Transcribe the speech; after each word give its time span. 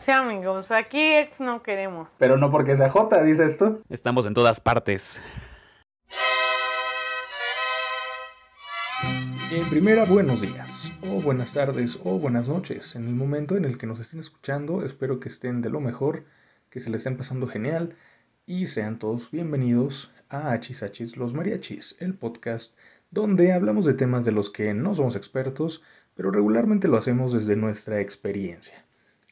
Sí, 0.00 0.12
amigos, 0.12 0.70
aquí 0.70 1.16
ex 1.16 1.40
no 1.40 1.62
queremos. 1.62 2.08
Pero 2.18 2.36
no 2.36 2.50
porque 2.50 2.76
sea 2.76 2.88
J, 2.88 3.22
dices 3.24 3.58
tú. 3.58 3.82
Estamos 3.88 4.26
en 4.26 4.34
todas 4.34 4.60
partes. 4.60 5.20
En 9.50 9.68
primera, 9.70 10.04
buenos 10.04 10.42
días, 10.42 10.92
o 11.02 11.20
buenas 11.20 11.54
tardes, 11.54 11.98
o 12.04 12.18
buenas 12.18 12.48
noches. 12.48 12.94
En 12.94 13.08
el 13.08 13.14
momento 13.14 13.56
en 13.56 13.64
el 13.64 13.76
que 13.76 13.86
nos 13.86 13.98
estén 13.98 14.20
escuchando, 14.20 14.84
espero 14.84 15.18
que 15.18 15.28
estén 15.28 15.62
de 15.62 15.70
lo 15.70 15.80
mejor, 15.80 16.24
que 16.70 16.80
se 16.80 16.90
les 16.90 17.00
estén 17.00 17.16
pasando 17.16 17.48
genial, 17.48 17.96
y 18.46 18.66
sean 18.66 18.98
todos 18.98 19.30
bienvenidos 19.30 20.12
a 20.28 20.52
Hachis 20.52 20.82
Hachis 20.82 21.16
Los 21.16 21.34
Mariachis, 21.34 21.96
el 22.00 22.14
podcast 22.14 22.78
donde 23.10 23.52
hablamos 23.52 23.84
de 23.84 23.94
temas 23.94 24.24
de 24.24 24.32
los 24.32 24.50
que 24.50 24.74
no 24.74 24.94
somos 24.94 25.16
expertos, 25.16 25.82
pero 26.14 26.30
regularmente 26.30 26.88
lo 26.88 26.98
hacemos 26.98 27.32
desde 27.32 27.56
nuestra 27.56 28.00
experiencia. 28.00 28.87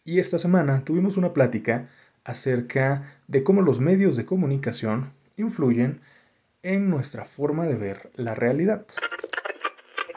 Y 0.06 0.20
esta 0.20 0.38
semana 0.38 0.82
tuvimos 0.82 1.16
una 1.16 1.32
plática 1.32 1.88
acerca 2.24 3.18
de 3.26 3.42
cómo 3.42 3.60
los 3.60 3.80
medios 3.80 4.16
de 4.16 4.24
comunicación 4.24 5.12
influyen 5.36 6.00
en 6.62 6.88
nuestra 6.88 7.24
forma 7.24 7.66
de 7.66 7.74
ver 7.74 8.12
la 8.14 8.36
realidad. 8.36 8.86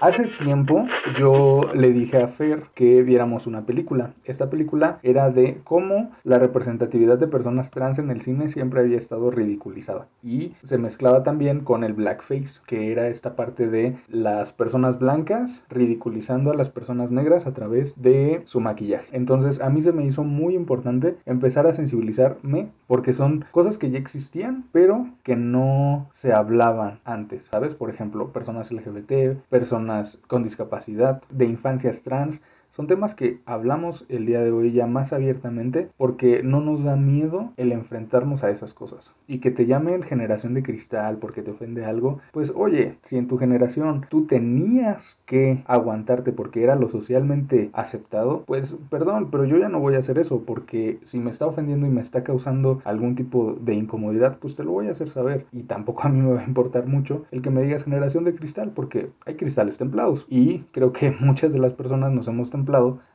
Hace 0.02 0.28
tiempo 0.28 0.88
yo 1.18 1.64
le 1.74 1.92
dije 1.92 2.24
a 2.24 2.28
Fer 2.28 2.68
que 2.74 3.04
viéramos 3.04 3.48
una 3.48 3.66
película. 3.66 4.12
Esta 4.24 4.50
película 4.50 5.00
era 5.04 5.30
de 5.30 5.60
cómo 5.66 6.12
la 6.24 6.40
representatividad 6.40 7.18
de 7.18 7.28
personas 7.28 7.72
trans 7.72 8.00
en 8.00 8.10
el 8.10 8.22
cine 8.22 8.48
siempre 8.48 8.80
había 8.80 8.98
estado 8.98 9.30
ridiculizada. 9.30 10.08
Y 10.24 10.54
se 10.64 10.78
mezclaba 10.78 11.24
también 11.24 11.66
con 11.66 11.84
el 11.84 11.92
blackface, 11.92 12.62
que 12.66 12.94
era 12.94 13.10
esta 13.10 13.36
parte 13.36 13.68
de 13.68 13.98
las 14.08 14.54
personas 14.54 15.00
blancas 15.00 15.66
ridiculizando 15.70 16.52
a 16.52 16.56
las 16.56 16.70
personas 16.70 17.12
negras 17.12 17.46
a 17.46 17.54
través 17.54 17.94
de 18.02 18.42
su 18.46 18.62
maquillaje. 18.62 19.10
Entonces 19.12 19.60
a 19.60 19.70
mí 19.70 19.82
se 19.82 19.92
me 19.92 20.06
hizo 20.06 20.24
muy 20.24 20.56
importante 20.56 21.18
empezar 21.26 21.68
a 21.68 21.74
sensibilizarme 21.74 22.70
porque 22.88 23.14
son 23.14 23.44
cosas 23.52 23.78
que 23.78 23.90
ya 23.90 24.00
existían, 24.00 24.64
pero 24.72 25.10
que 25.24 25.36
no 25.36 26.08
se 26.12 26.32
hablaban 26.32 27.02
antes, 27.04 27.50
¿sabes? 27.52 27.76
Por 27.76 27.90
ejemplo, 27.90 28.32
personas 28.32 28.72
LGBT, 28.72 29.38
personas 29.50 29.89
con 30.28 30.44
discapacidad, 30.44 31.22
de 31.30 31.46
infancias 31.46 32.04
trans, 32.04 32.42
son 32.70 32.88
temas 32.88 33.16
que 33.16 33.40
hablamos 33.46 34.06
el 34.10 34.26
día 34.26 34.42
de 34.42 34.52
hoy 34.52 34.72
ya 34.72 34.88
más 34.88 35.14
abiertamente 35.14 35.90
porque 35.98 36.44
no 36.44 36.62
nos 36.62 36.84
da 36.84 36.96
miedo 36.96 37.52
el 37.58 37.72
enfrentarnos 37.72 38.44
a 38.44 38.52
esas 38.52 38.74
cosas. 38.74 39.14
Y 39.28 39.40
que 39.40 39.52
te 39.52 39.66
llamen 39.66 40.04
generación 40.04 40.54
de 40.54 40.64
cristal 40.64 41.18
porque 41.18 41.42
te 41.42 41.52
ofende 41.52 41.86
algo, 41.86 42.20
pues 42.32 42.54
oye, 42.56 42.98
si 43.02 43.18
en 43.18 43.28
tu 43.28 43.38
generación 43.38 44.06
tú 44.10 44.26
tenías 44.26 45.20
que 45.26 45.64
aguantarte 45.66 46.32
porque 46.32 46.64
era 46.64 46.76
lo 46.76 46.90
socialmente 46.90 47.70
aceptado, 47.74 48.44
pues 48.46 48.78
perdón, 48.90 49.30
pero 49.32 49.46
yo 49.46 49.58
ya 49.58 49.70
no 49.70 49.80
voy 49.80 49.96
a 49.96 50.00
hacer 50.00 50.20
eso 50.20 50.44
porque 50.46 51.00
si 51.04 51.20
me 51.20 51.30
está 51.32 51.48
ofendiendo 51.48 51.88
y 51.88 51.90
me 51.90 52.02
está 52.02 52.24
causando 52.24 52.82
algún 52.86 53.16
tipo 53.16 53.54
de 53.54 53.74
incomodidad, 53.74 54.38
pues 54.40 54.56
te 54.56 54.64
lo 54.64 54.72
voy 54.72 54.88
a 54.88 54.92
hacer 54.92 55.10
saber. 55.10 55.46
Y 55.52 55.64
tampoco 55.64 56.04
a 56.04 56.10
mí 56.10 56.22
me 56.22 56.34
va 56.34 56.42
a 56.42 56.46
importar 56.48 56.88
mucho 56.88 57.26
el 57.32 57.42
que 57.42 57.50
me 57.50 57.62
digas 57.62 57.84
generación 57.84 58.24
de 58.24 58.36
cristal 58.36 58.72
porque 58.74 59.10
hay 59.26 59.36
cristales 59.36 59.78
templados. 59.78 60.26
Y 60.30 60.60
creo 60.72 60.92
que 60.92 61.12
muchas 61.20 61.54
de 61.54 61.60
las 61.60 61.74
personas 61.74 62.12
nos 62.12 62.28
hemos 62.28 62.50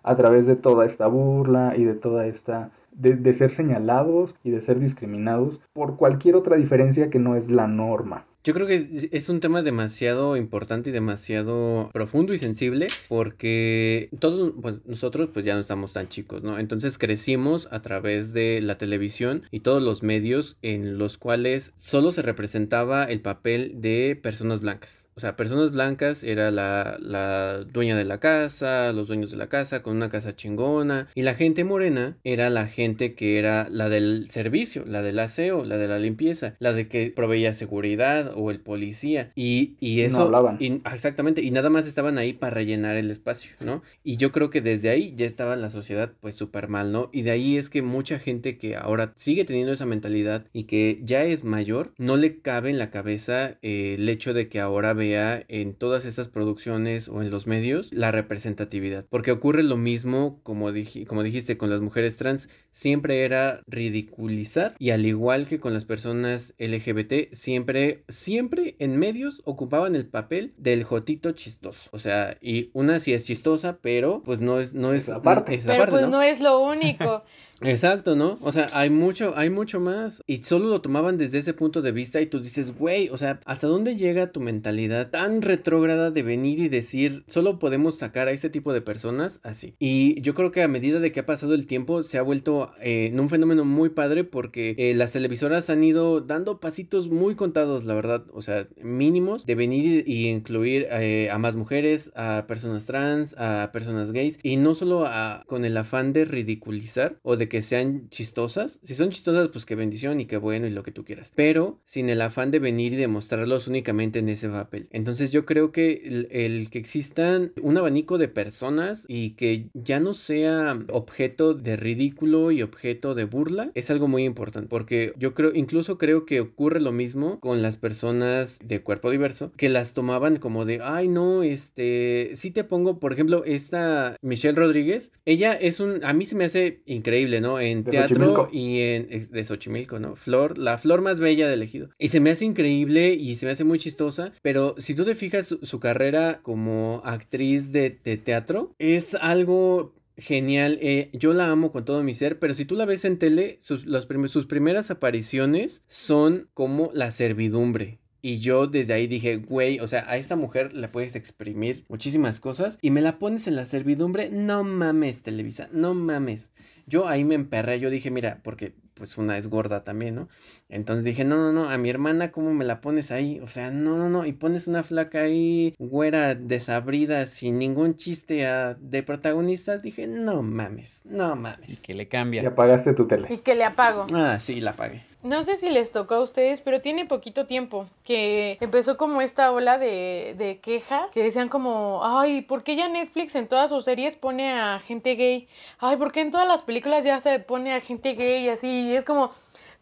a 0.02 0.16
través 0.16 0.46
de 0.46 0.56
toda 0.56 0.86
esta 0.86 1.06
burla 1.06 1.74
y 1.76 1.84
de 1.84 1.94
toda 1.94 2.26
esta 2.26 2.70
de, 2.94 3.34
ser 3.34 3.50
señalados 3.50 4.34
y 4.42 4.50
de 4.50 4.62
ser 4.62 4.78
discriminados 4.78 5.60
por 5.72 5.96
cualquier 5.96 6.36
otra 6.36 6.56
diferencia 6.56 7.10
que 7.10 7.18
no 7.18 7.36
es 7.36 7.50
la 7.50 7.66
norma. 7.66 8.26
Yo 8.44 8.52
creo 8.52 8.66
que 8.66 9.08
es 9.10 9.28
un 9.30 9.40
tema 9.40 9.62
demasiado 9.62 10.36
importante 10.36 10.90
y 10.90 10.92
demasiado 10.92 11.88
profundo 11.94 12.34
y 12.34 12.38
sensible 12.38 12.88
porque 13.08 14.10
todos 14.18 14.52
pues, 14.60 14.84
nosotros 14.84 15.30
pues 15.32 15.46
ya 15.46 15.54
no 15.54 15.60
estamos 15.60 15.94
tan 15.94 16.08
chicos, 16.08 16.42
¿no? 16.42 16.58
Entonces 16.58 16.98
crecimos 16.98 17.68
a 17.70 17.80
través 17.80 18.34
de 18.34 18.60
la 18.60 18.76
televisión 18.76 19.44
y 19.50 19.60
todos 19.60 19.82
los 19.82 20.02
medios 20.02 20.58
en 20.60 20.98
los 20.98 21.16
cuales 21.16 21.72
solo 21.74 22.12
se 22.12 22.20
representaba 22.20 23.04
el 23.04 23.22
papel 23.22 23.80
de 23.80 24.20
personas 24.22 24.60
blancas. 24.60 25.08
O 25.16 25.20
sea, 25.20 25.36
personas 25.36 25.70
blancas 25.72 26.24
era 26.24 26.50
la, 26.50 26.96
la 27.00 27.64
dueña 27.64 27.96
de 27.96 28.04
la 28.04 28.18
casa, 28.18 28.92
los 28.92 29.08
dueños 29.08 29.30
de 29.30 29.36
la 29.36 29.48
casa 29.48 29.82
con 29.82 29.96
una 29.96 30.10
casa 30.10 30.34
chingona 30.34 31.08
y 31.14 31.22
la 31.22 31.34
gente 31.34 31.64
morena 31.64 32.16
era 32.24 32.50
la 32.50 32.66
gente 32.66 33.14
que 33.14 33.38
era 33.38 33.68
la 33.70 33.88
del 33.88 34.30
servicio, 34.30 34.84
la 34.86 35.02
del 35.02 35.18
aseo, 35.18 35.64
la 35.64 35.76
de 35.76 35.88
la 35.88 35.98
limpieza, 35.98 36.56
la 36.58 36.72
de 36.72 36.88
que 36.88 37.10
proveía 37.10 37.54
seguridad 37.54 38.32
o 38.34 38.50
el 38.50 38.60
policía. 38.60 39.32
Y, 39.34 39.76
y 39.80 40.00
eso. 40.00 40.18
No 40.18 40.24
hablaban. 40.24 40.56
Y, 40.60 40.82
exactamente. 40.92 41.42
Y 41.42 41.50
nada 41.50 41.70
más 41.70 41.86
estaban 41.86 42.18
ahí 42.18 42.32
para 42.32 42.54
rellenar 42.54 42.96
el 42.96 43.10
espacio, 43.10 43.52
¿no? 43.60 43.82
Y 44.02 44.16
yo 44.16 44.32
creo 44.32 44.50
que 44.50 44.60
desde 44.60 44.90
ahí 44.90 45.14
ya 45.16 45.26
estaba 45.26 45.56
la 45.56 45.70
sociedad, 45.70 46.12
pues 46.20 46.34
súper 46.34 46.68
mal, 46.68 46.92
¿no? 46.92 47.10
Y 47.12 47.22
de 47.22 47.30
ahí 47.30 47.56
es 47.56 47.70
que 47.70 47.82
mucha 47.82 48.18
gente 48.18 48.58
que 48.58 48.76
ahora 48.76 49.12
sigue 49.16 49.44
teniendo 49.44 49.72
esa 49.72 49.86
mentalidad 49.86 50.46
y 50.52 50.64
que 50.64 51.00
ya 51.02 51.24
es 51.24 51.44
mayor, 51.44 51.92
no 51.98 52.16
le 52.16 52.40
cabe 52.40 52.70
en 52.70 52.78
la 52.78 52.90
cabeza 52.90 53.58
eh, 53.62 53.94
el 53.98 54.08
hecho 54.08 54.34
de 54.34 54.48
que 54.48 54.60
ahora 54.60 54.94
vea 55.04 55.44
en 55.48 55.74
todas 55.74 56.04
estas 56.04 56.28
producciones 56.28 57.08
o 57.08 57.22
en 57.22 57.30
los 57.30 57.46
medios 57.46 57.92
la 57.92 58.10
representatividad. 58.10 59.04
Porque 59.10 59.32
ocurre 59.32 59.62
lo 59.62 59.76
mismo, 59.76 60.40
como, 60.42 60.70
como 61.06 61.22
dijiste, 61.22 61.56
con 61.56 61.70
las 61.70 61.80
mujeres 61.80 62.16
trans, 62.16 62.48
siempre 62.70 63.24
era 63.24 63.62
ridiculizar. 63.66 64.74
Y 64.78 64.90
al 64.90 65.04
igual 65.04 65.46
que 65.46 65.60
con 65.60 65.74
las 65.74 65.84
personas 65.84 66.54
LGBT, 66.58 67.32
siempre, 67.32 68.04
siempre 68.08 68.76
en 68.78 68.96
medios 68.96 69.42
ocupaban 69.44 69.94
el 69.94 70.06
papel 70.06 70.54
del 70.56 70.84
jotito 70.84 71.32
chistoso. 71.32 71.90
O 71.92 71.98
sea, 71.98 72.38
y 72.40 72.70
una 72.72 73.00
sí 73.00 73.12
es 73.12 73.26
chistosa, 73.26 73.78
pero 73.80 74.22
pues 74.24 74.40
no 74.40 74.60
es, 74.60 74.74
no 74.74 74.92
es, 74.92 75.08
aparte. 75.08 75.60
pero 75.66 75.86
pues 75.86 76.08
¿no? 76.08 76.22
es 76.22 76.40
lo 76.40 76.60
único. 76.60 77.24
Exacto, 77.60 78.16
¿no? 78.16 78.38
O 78.40 78.52
sea, 78.52 78.66
hay 78.72 78.90
mucho, 78.90 79.32
hay 79.36 79.48
mucho 79.48 79.80
más. 79.80 80.22
Y 80.26 80.42
solo 80.42 80.66
lo 80.66 80.80
tomaban 80.80 81.16
desde 81.18 81.38
ese 81.38 81.54
punto 81.54 81.82
de 81.82 81.92
vista 81.92 82.20
y 82.20 82.26
tú 82.26 82.40
dices, 82.40 82.76
güey, 82.76 83.08
o 83.10 83.16
sea, 83.16 83.40
¿hasta 83.46 83.66
dónde 83.66 83.96
llega 83.96 84.32
tu 84.32 84.40
mentalidad 84.40 85.10
tan 85.10 85.40
retrógrada 85.40 86.10
de 86.10 86.22
venir 86.22 86.58
y 86.58 86.68
decir, 86.68 87.24
solo 87.28 87.58
podemos 87.58 87.98
sacar 87.98 88.28
a 88.28 88.32
este 88.32 88.50
tipo 88.50 88.72
de 88.72 88.82
personas 88.82 89.40
así? 89.44 89.76
Y 89.78 90.20
yo 90.20 90.34
creo 90.34 90.50
que 90.50 90.62
a 90.62 90.68
medida 90.68 91.00
de 91.00 91.12
que 91.12 91.20
ha 91.20 91.26
pasado 91.26 91.54
el 91.54 91.66
tiempo 91.66 92.02
se 92.02 92.18
ha 92.18 92.22
vuelto 92.22 92.72
eh, 92.80 93.08
en 93.12 93.20
un 93.20 93.28
fenómeno 93.28 93.64
muy 93.64 93.90
padre 93.90 94.24
porque 94.24 94.74
eh, 94.76 94.94
las 94.94 95.12
televisoras 95.12 95.70
han 95.70 95.84
ido 95.84 96.20
dando 96.20 96.60
pasitos 96.60 97.08
muy 97.08 97.34
contados, 97.34 97.84
la 97.84 97.94
verdad, 97.94 98.24
o 98.32 98.42
sea, 98.42 98.68
mínimos 98.82 99.46
de 99.46 99.54
venir 99.54 100.04
y 100.06 100.28
incluir 100.28 100.86
eh, 100.90 101.28
a 101.30 101.38
más 101.38 101.56
mujeres, 101.56 102.12
a 102.16 102.44
personas 102.48 102.86
trans, 102.86 103.34
a 103.38 103.70
personas 103.72 104.12
gays 104.12 104.38
y 104.42 104.56
no 104.56 104.74
solo 104.74 105.06
a, 105.06 105.44
con 105.46 105.64
el 105.64 105.76
afán 105.76 106.12
de 106.12 106.24
ridiculizar 106.24 107.18
o 107.22 107.36
de 107.36 107.43
que 107.48 107.62
sean 107.62 108.08
chistosas. 108.10 108.80
Si 108.82 108.94
son 108.94 109.10
chistosas, 109.10 109.48
pues 109.48 109.66
qué 109.66 109.74
bendición 109.74 110.20
y 110.20 110.26
qué 110.26 110.36
bueno 110.36 110.66
y 110.66 110.70
lo 110.70 110.82
que 110.82 110.92
tú 110.92 111.04
quieras. 111.04 111.32
Pero 111.34 111.80
sin 111.84 112.08
el 112.08 112.22
afán 112.22 112.50
de 112.50 112.58
venir 112.58 112.92
y 112.92 112.96
demostrarlos 112.96 113.68
únicamente 113.68 114.18
en 114.18 114.28
ese 114.28 114.48
papel. 114.48 114.88
Entonces 114.90 115.32
yo 115.32 115.44
creo 115.44 115.72
que 115.72 116.28
el, 116.30 116.70
que 116.70 116.78
existan 116.78 117.52
un 117.60 117.76
abanico 117.76 118.18
de 118.18 118.28
personas 118.28 119.04
y 119.08 119.30
que 119.30 119.68
ya 119.74 120.00
no 120.00 120.14
sea 120.14 120.78
objeto 120.90 121.54
de 121.54 121.76
ridículo 121.76 122.50
y 122.50 122.62
objeto 122.62 123.14
de 123.14 123.24
burla 123.24 123.70
es 123.74 123.90
algo 123.90 124.08
muy 124.08 124.24
importante. 124.24 124.68
Porque 124.68 125.12
yo 125.16 125.34
creo, 125.34 125.52
incluso 125.54 125.98
creo 125.98 126.26
que 126.26 126.40
ocurre 126.40 126.80
lo 126.80 126.92
mismo 126.92 127.40
con 127.40 127.62
las 127.62 127.76
personas 127.76 128.58
de 128.64 128.82
cuerpo 128.82 129.10
diverso 129.10 129.52
que 129.56 129.68
las 129.68 129.92
tomaban 129.92 130.36
como 130.36 130.64
de, 130.64 130.80
ay 130.82 131.08
no, 131.08 131.42
este, 131.42 132.30
si 132.34 132.50
te 132.50 132.64
pongo, 132.64 132.98
por 132.98 133.12
ejemplo, 133.12 133.44
esta 133.44 134.16
Michelle 134.22 134.58
Rodríguez, 134.58 135.12
ella 135.24 135.54
es 135.54 135.80
un, 135.80 136.04
a 136.04 136.12
mí 136.12 136.26
se 136.26 136.36
me 136.36 136.44
hace 136.44 136.82
increíble 136.86 137.33
¿no? 137.40 137.60
En 137.60 137.84
teatro 137.84 138.48
y 138.52 138.80
en 138.80 139.08
de 139.08 139.44
Xochimilco, 139.44 139.98
¿no? 139.98 140.16
Flor, 140.16 140.58
la 140.58 140.78
flor 140.78 141.00
más 141.00 141.20
bella 141.20 141.48
de 141.48 141.54
elegido. 141.54 141.90
Y 141.98 142.08
se 142.08 142.20
me 142.20 142.30
hace 142.30 142.44
increíble 142.44 143.14
y 143.14 143.36
se 143.36 143.46
me 143.46 143.52
hace 143.52 143.64
muy 143.64 143.78
chistosa, 143.78 144.32
pero 144.42 144.74
si 144.78 144.94
tú 144.94 145.04
te 145.04 145.14
fijas 145.14 145.56
su, 145.60 145.80
carrera 145.80 146.40
como 146.42 147.02
actriz 147.04 147.72
de, 147.72 147.90
teatro, 147.90 148.74
es 148.78 149.14
algo 149.14 149.94
genial. 150.16 150.78
Eh, 150.80 151.10
yo 151.12 151.32
la 151.32 151.50
amo 151.50 151.72
con 151.72 151.84
todo 151.84 152.02
mi 152.02 152.14
ser, 152.14 152.38
pero 152.38 152.54
si 152.54 152.64
tú 152.64 152.74
la 152.74 152.86
ves 152.86 153.04
en 153.04 153.18
tele, 153.18 153.58
sus, 153.60 153.84
sus 154.28 154.46
primeras 154.46 154.90
apariciones 154.90 155.84
son 155.88 156.48
como 156.54 156.90
la 156.94 157.10
servidumbre. 157.10 157.98
Y 158.26 158.38
yo 158.38 158.66
desde 158.66 158.94
ahí 158.94 159.06
dije, 159.06 159.36
güey, 159.36 159.80
o 159.80 159.86
sea, 159.86 160.06
a 160.08 160.16
esta 160.16 160.34
mujer 160.34 160.72
le 160.72 160.88
puedes 160.88 161.14
exprimir 161.14 161.84
muchísimas 161.90 162.40
cosas 162.40 162.78
y 162.80 162.90
me 162.90 163.02
la 163.02 163.18
pones 163.18 163.46
en 163.48 163.54
la 163.54 163.66
servidumbre. 163.66 164.30
No 164.30 164.64
mames, 164.64 165.22
Televisa, 165.22 165.68
no 165.72 165.92
mames. 165.92 166.50
Yo 166.86 167.06
ahí 167.06 167.22
me 167.22 167.34
emperré, 167.34 167.80
yo 167.80 167.90
dije, 167.90 168.10
mira, 168.10 168.40
porque 168.42 168.72
pues 168.94 169.18
una 169.18 169.36
es 169.36 169.48
gorda 169.48 169.84
también, 169.84 170.14
¿no? 170.14 170.28
Entonces 170.70 171.04
dije, 171.04 171.24
no, 171.24 171.36
no, 171.36 171.52
no, 171.52 171.68
a 171.68 171.76
mi 171.76 171.90
hermana, 171.90 172.32
¿cómo 172.32 172.54
me 172.54 172.64
la 172.64 172.80
pones 172.80 173.10
ahí? 173.10 173.40
O 173.40 173.46
sea, 173.46 173.70
no, 173.70 173.98
no, 173.98 174.08
no, 174.08 174.24
y 174.24 174.32
pones 174.32 174.68
una 174.68 174.82
flaca 174.82 175.20
ahí, 175.20 175.74
güera, 175.78 176.34
desabrida, 176.34 177.26
sin 177.26 177.58
ningún 177.58 177.94
chiste 177.94 178.46
de 178.78 179.02
protagonista, 179.02 179.76
dije, 179.76 180.06
no 180.06 180.42
mames, 180.42 181.02
no 181.04 181.36
mames. 181.36 181.78
Y 181.78 181.82
que 181.82 181.92
le 181.92 182.08
cambia. 182.08 182.42
Y 182.42 182.46
apagaste 182.46 182.94
tu 182.94 183.06
tele. 183.06 183.28
Y 183.28 183.36
que 183.38 183.54
le 183.54 183.64
apago. 183.64 184.06
Ah, 184.14 184.38
sí, 184.38 184.60
la 184.60 184.70
apagué. 184.70 185.02
No 185.24 185.42
sé 185.42 185.56
si 185.56 185.70
les 185.70 185.90
tocó 185.90 186.16
a 186.16 186.20
ustedes, 186.20 186.60
pero 186.60 186.82
tiene 186.82 187.06
poquito 187.06 187.46
tiempo 187.46 187.86
que 188.04 188.58
empezó 188.60 188.98
como 188.98 189.22
esta 189.22 189.52
ola 189.52 189.78
de, 189.78 190.34
de 190.36 190.58
quejas 190.58 191.10
que 191.12 191.22
decían 191.22 191.48
como, 191.48 192.00
ay, 192.04 192.42
¿por 192.42 192.62
qué 192.62 192.76
ya 192.76 192.88
Netflix 192.88 193.34
en 193.34 193.48
todas 193.48 193.70
sus 193.70 193.86
series 193.86 194.16
pone 194.16 194.52
a 194.52 194.80
gente 194.80 195.14
gay? 195.14 195.48
Ay, 195.78 195.96
¿por 195.96 196.12
qué 196.12 196.20
en 196.20 196.30
todas 196.30 196.46
las 196.46 196.60
películas 196.60 197.04
ya 197.04 197.20
se 197.20 197.38
pone 197.38 197.72
a 197.72 197.80
gente 197.80 198.12
gay 198.12 198.44
y 198.44 198.48
así? 198.50 198.88
Y 198.90 198.96
es 198.96 199.04
como, 199.04 199.30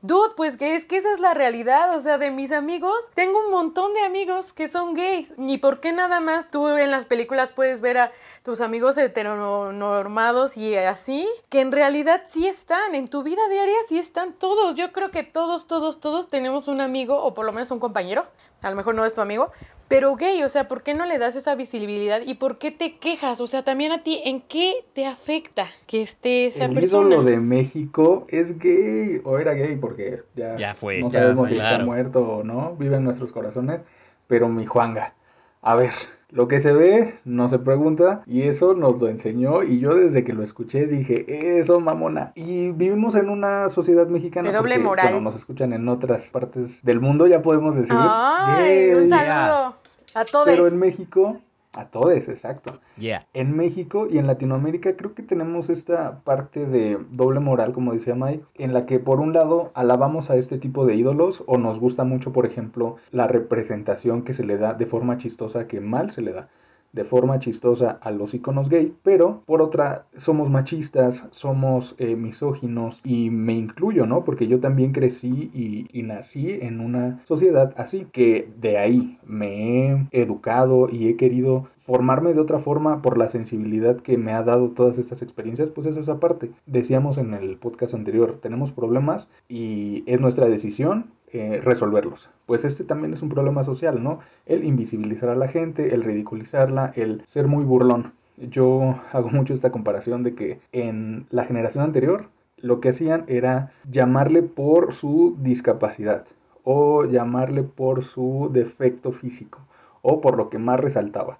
Dude, 0.04 0.32
pues 0.36 0.56
que 0.56 0.74
es 0.74 0.84
que 0.84 0.96
esa 0.96 1.12
es 1.12 1.20
la 1.20 1.32
realidad, 1.32 1.94
o 1.96 2.00
sea, 2.00 2.18
de 2.18 2.32
mis 2.32 2.50
amigos, 2.50 3.08
tengo 3.14 3.38
un 3.38 3.52
montón 3.52 3.94
de 3.94 4.00
amigos 4.00 4.52
que 4.52 4.66
son 4.66 4.94
gays. 4.94 5.32
¿Y 5.38 5.58
por 5.58 5.78
qué 5.78 5.92
nada 5.92 6.18
más 6.18 6.48
tú 6.48 6.66
en 6.66 6.90
las 6.90 7.06
películas 7.06 7.52
puedes 7.52 7.80
ver 7.80 7.98
a 7.98 8.12
tus 8.42 8.60
amigos 8.60 8.98
heteronormados 8.98 10.56
y 10.56 10.74
así? 10.74 11.28
Que 11.50 11.60
en 11.60 11.70
realidad 11.70 12.24
sí 12.26 12.48
están, 12.48 12.96
en 12.96 13.06
tu 13.06 13.22
vida 13.22 13.48
diaria 13.48 13.76
sí 13.86 13.96
están 13.96 14.32
todos. 14.32 14.74
Yo 14.74 14.90
creo 14.90 15.12
que 15.12 15.22
todos, 15.22 15.68
todos, 15.68 16.00
todos 16.00 16.28
tenemos 16.28 16.66
un 16.66 16.80
amigo 16.80 17.22
o 17.22 17.32
por 17.32 17.46
lo 17.46 17.52
menos 17.52 17.70
un 17.70 17.78
compañero, 17.78 18.24
a 18.60 18.70
lo 18.70 18.74
mejor 18.74 18.96
no 18.96 19.06
es 19.06 19.14
tu 19.14 19.20
amigo, 19.20 19.52
pero 19.88 20.16
gay, 20.16 20.42
o 20.42 20.48
sea, 20.48 20.68
¿por 20.68 20.82
qué 20.82 20.94
no 20.94 21.04
le 21.04 21.18
das 21.18 21.36
esa 21.36 21.54
visibilidad 21.54 22.22
y 22.24 22.34
por 22.34 22.58
qué 22.58 22.70
te 22.70 22.96
quejas? 22.98 23.40
O 23.40 23.46
sea, 23.46 23.62
también 23.62 23.92
a 23.92 24.02
ti, 24.02 24.20
¿en 24.24 24.40
qué 24.40 24.86
te 24.94 25.06
afecta 25.06 25.68
que 25.86 26.02
esté 26.02 26.46
esa 26.46 26.64
el 26.64 26.74
persona? 26.74 27.08
ídolo 27.08 27.22
de 27.24 27.40
México 27.40 28.24
es 28.28 28.58
gay, 28.58 29.20
o 29.24 29.38
era 29.38 29.52
gay 29.54 29.76
porque 29.76 30.22
ya, 30.34 30.56
Ya 30.56 30.74
fue, 30.74 31.00
no 31.00 31.08
ya 31.10 31.20
sabemos 31.20 31.48
fue, 31.48 31.58
si 31.58 31.62
está 31.62 31.78
muerto 31.78 32.20
o 32.26 32.44
no, 32.44 32.74
vive 32.76 32.96
en 32.96 33.04
nuestros 33.04 33.32
corazones, 33.32 33.82
pero 34.26 34.48
mi 34.48 34.64
Juanga, 34.66 35.14
a 35.60 35.74
ver, 35.76 35.92
lo 36.32 36.48
que 36.48 36.60
se 36.60 36.72
ve 36.72 37.18
no 37.24 37.48
se 37.48 37.58
pregunta 37.58 38.22
y 38.26 38.42
eso 38.42 38.74
nos 38.74 38.98
lo 39.00 39.08
enseñó 39.08 39.62
y 39.62 39.80
yo 39.80 39.94
desde 39.94 40.24
que 40.24 40.32
lo 40.32 40.42
escuché 40.42 40.86
dije, 40.86 41.58
eso 41.58 41.78
mamona. 41.78 42.32
Y 42.34 42.72
vivimos 42.72 43.14
en 43.16 43.28
una 43.28 43.68
sociedad 43.68 44.06
mexicana 44.08 44.50
De 44.50 44.56
doble 44.56 44.74
porque, 44.76 44.84
moral. 44.84 45.06
Bueno, 45.08 45.20
nos 45.20 45.36
escuchan 45.36 45.72
en 45.72 45.86
otras 45.88 46.30
partes 46.30 46.82
del 46.82 47.00
mundo, 47.00 47.26
ya 47.26 47.42
podemos 47.42 47.76
decir. 47.76 47.96
Ay, 47.98 48.90
un 48.94 49.08
saludo 49.10 49.76
a 50.14 50.24
todos. 50.24 50.46
Pero 50.46 50.66
en 50.66 50.78
México, 50.78 51.38
a 51.74 51.86
todos, 51.86 52.28
exacto. 52.28 52.72
Yeah. 52.98 53.26
En 53.32 53.56
México 53.56 54.06
y 54.10 54.18
en 54.18 54.26
Latinoamérica 54.26 54.96
creo 54.96 55.14
que 55.14 55.22
tenemos 55.22 55.70
esta 55.70 56.20
parte 56.20 56.66
de 56.66 56.98
doble 57.10 57.40
moral, 57.40 57.72
como 57.72 57.92
decía 57.92 58.14
Mike, 58.14 58.44
en 58.58 58.74
la 58.74 58.86
que 58.86 58.98
por 58.98 59.20
un 59.20 59.32
lado 59.32 59.70
alabamos 59.74 60.30
a 60.30 60.36
este 60.36 60.58
tipo 60.58 60.84
de 60.84 60.94
ídolos 60.94 61.42
o 61.46 61.58
nos 61.58 61.80
gusta 61.80 62.04
mucho, 62.04 62.32
por 62.32 62.46
ejemplo, 62.46 62.96
la 63.10 63.26
representación 63.26 64.22
que 64.22 64.34
se 64.34 64.44
le 64.44 64.58
da 64.58 64.74
de 64.74 64.86
forma 64.86 65.16
chistosa, 65.16 65.66
que 65.66 65.80
mal 65.80 66.10
se 66.10 66.22
le 66.22 66.32
da 66.32 66.48
de 66.92 67.04
forma 67.04 67.38
chistosa 67.38 67.98
a 68.02 68.10
los 68.10 68.34
iconos 68.34 68.68
gay, 68.68 68.94
pero 69.02 69.42
por 69.46 69.62
otra 69.62 70.06
somos 70.16 70.50
machistas, 70.50 71.28
somos 71.30 71.94
eh, 71.98 72.16
misóginos 72.16 73.00
y 73.04 73.30
me 73.30 73.54
incluyo, 73.54 74.06
¿no? 74.06 74.24
Porque 74.24 74.46
yo 74.46 74.60
también 74.60 74.92
crecí 74.92 75.50
y, 75.52 75.86
y 75.92 76.02
nací 76.02 76.50
en 76.50 76.80
una 76.80 77.20
sociedad 77.24 77.74
así 77.76 78.06
que 78.10 78.50
de 78.60 78.78
ahí 78.78 79.18
me 79.24 79.90
he 79.90 80.08
educado 80.12 80.88
y 80.90 81.08
he 81.08 81.16
querido 81.16 81.68
formarme 81.76 82.34
de 82.34 82.40
otra 82.40 82.58
forma 82.58 83.02
por 83.02 83.18
la 83.18 83.28
sensibilidad 83.28 83.96
que 83.96 84.18
me 84.18 84.32
ha 84.32 84.42
dado 84.42 84.70
todas 84.70 84.98
estas 84.98 85.22
experiencias, 85.22 85.70
pues 85.70 85.86
eso 85.86 86.00
es 86.00 86.08
aparte. 86.08 86.52
Decíamos 86.66 87.18
en 87.18 87.34
el 87.34 87.56
podcast 87.56 87.94
anterior, 87.94 88.38
tenemos 88.40 88.72
problemas 88.72 89.30
y 89.48 90.04
es 90.06 90.20
nuestra 90.20 90.48
decisión 90.48 91.10
eh, 91.34 91.62
resolverlos. 91.62 92.28
Pues 92.44 92.66
este 92.66 92.84
también 92.84 93.14
es 93.14 93.22
un 93.22 93.30
problema 93.30 93.64
social, 93.64 94.02
¿no? 94.02 94.20
El 94.44 94.64
invisibilizar 94.64 95.30
a 95.30 95.34
la 95.34 95.48
gente, 95.48 95.94
el 95.94 96.04
ridiculizarla, 96.04 96.92
el 96.94 97.22
ser 97.26 97.48
muy 97.48 97.64
burlón. 97.64 98.12
Yo 98.36 99.00
hago 99.12 99.30
mucho 99.30 99.54
esta 99.54 99.72
comparación 99.72 100.22
de 100.22 100.34
que 100.34 100.60
en 100.72 101.26
la 101.30 101.46
generación 101.46 101.84
anterior 101.84 102.28
lo 102.58 102.80
que 102.80 102.90
hacían 102.90 103.24
era 103.28 103.72
llamarle 103.90 104.42
por 104.42 104.92
su 104.92 105.34
discapacidad 105.40 106.26
o 106.64 107.06
llamarle 107.06 107.62
por 107.62 108.04
su 108.04 108.50
defecto 108.52 109.10
físico 109.10 109.60
o 110.02 110.20
por 110.20 110.36
lo 110.36 110.50
que 110.50 110.58
más 110.58 110.80
resaltaba. 110.80 111.38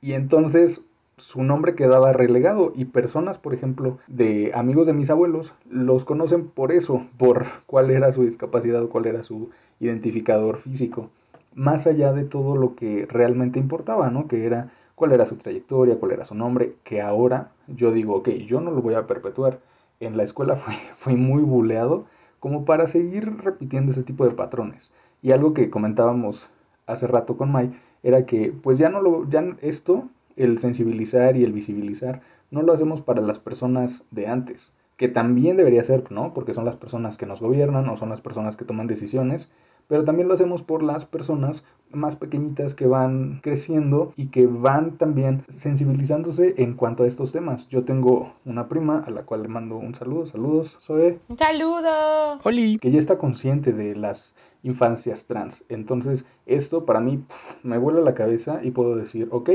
Y 0.00 0.12
entonces 0.12 0.84
su 1.22 1.44
nombre 1.44 1.76
quedaba 1.76 2.12
relegado 2.12 2.72
y 2.74 2.86
personas, 2.86 3.38
por 3.38 3.54
ejemplo, 3.54 3.98
de 4.08 4.50
amigos 4.54 4.88
de 4.88 4.92
mis 4.92 5.08
abuelos, 5.08 5.54
los 5.70 6.04
conocen 6.04 6.48
por 6.48 6.72
eso, 6.72 7.06
por 7.16 7.46
cuál 7.66 7.92
era 7.92 8.10
su 8.10 8.24
discapacidad 8.24 8.84
cuál 8.88 9.06
era 9.06 9.22
su 9.22 9.50
identificador 9.78 10.56
físico, 10.56 11.10
más 11.54 11.86
allá 11.86 12.12
de 12.12 12.24
todo 12.24 12.56
lo 12.56 12.74
que 12.74 13.06
realmente 13.08 13.60
importaba, 13.60 14.10
¿no? 14.10 14.26
Que 14.26 14.46
era 14.46 14.72
cuál 14.96 15.12
era 15.12 15.24
su 15.24 15.36
trayectoria, 15.36 16.00
cuál 16.00 16.10
era 16.10 16.24
su 16.24 16.34
nombre, 16.34 16.74
que 16.82 17.00
ahora 17.00 17.52
yo 17.68 17.92
digo, 17.92 18.16
ok, 18.16 18.30
yo 18.30 18.60
no 18.60 18.72
lo 18.72 18.82
voy 18.82 18.94
a 18.94 19.06
perpetuar. 19.06 19.60
En 20.00 20.16
la 20.16 20.24
escuela 20.24 20.56
fui, 20.56 20.74
fui 20.74 21.14
muy 21.14 21.44
buleado 21.44 22.06
como 22.40 22.64
para 22.64 22.88
seguir 22.88 23.36
repitiendo 23.44 23.92
ese 23.92 24.02
tipo 24.02 24.24
de 24.24 24.32
patrones. 24.34 24.90
Y 25.22 25.30
algo 25.30 25.54
que 25.54 25.70
comentábamos 25.70 26.50
hace 26.86 27.06
rato 27.06 27.36
con 27.36 27.52
Mai 27.52 27.72
era 28.02 28.26
que 28.26 28.52
pues 28.52 28.78
ya 28.78 28.88
no 28.88 29.00
lo, 29.00 29.28
ya 29.28 29.44
esto 29.60 30.08
el 30.42 30.58
sensibilizar 30.58 31.36
y 31.36 31.44
el 31.44 31.52
visibilizar, 31.52 32.20
no 32.50 32.62
lo 32.62 32.72
hacemos 32.72 33.00
para 33.02 33.22
las 33.22 33.38
personas 33.38 34.04
de 34.10 34.26
antes, 34.26 34.74
que 34.96 35.08
también 35.08 35.56
debería 35.56 35.82
ser, 35.82 36.10
¿no? 36.12 36.32
Porque 36.34 36.54
son 36.54 36.64
las 36.64 36.76
personas 36.76 37.16
que 37.18 37.26
nos 37.26 37.40
gobiernan 37.40 37.88
o 37.88 37.96
son 37.96 38.10
las 38.10 38.20
personas 38.20 38.56
que 38.56 38.64
toman 38.64 38.86
decisiones, 38.86 39.48
pero 39.88 40.04
también 40.04 40.28
lo 40.28 40.34
hacemos 40.34 40.62
por 40.62 40.82
las 40.82 41.04
personas 41.06 41.64
más 41.90 42.16
pequeñitas 42.16 42.74
que 42.74 42.86
van 42.86 43.40
creciendo 43.42 44.12
y 44.16 44.28
que 44.28 44.46
van 44.46 44.96
también 44.96 45.44
sensibilizándose 45.48 46.54
en 46.56 46.74
cuanto 46.74 47.02
a 47.02 47.08
estos 47.08 47.32
temas. 47.32 47.68
Yo 47.68 47.84
tengo 47.84 48.32
una 48.44 48.68
prima 48.68 49.02
a 49.04 49.10
la 49.10 49.22
cual 49.22 49.42
le 49.42 49.48
mando 49.48 49.76
un 49.76 49.94
saludo, 49.94 50.24
saludos, 50.26 50.78
Zoe, 50.80 51.18
Un 51.28 51.36
saludo. 51.36 52.38
Oli. 52.44 52.78
que 52.78 52.90
ya 52.92 52.98
está 52.98 53.18
consciente 53.18 53.72
de 53.72 53.94
las 53.96 54.34
infancias 54.62 55.26
trans. 55.26 55.64
Entonces, 55.68 56.24
esto 56.46 56.84
para 56.86 57.00
mí 57.00 57.18
pf, 57.18 57.66
me 57.66 57.76
vuela 57.76 58.00
la 58.00 58.14
cabeza 58.14 58.60
y 58.62 58.70
puedo 58.70 58.94
decir, 58.96 59.28
ok, 59.32 59.50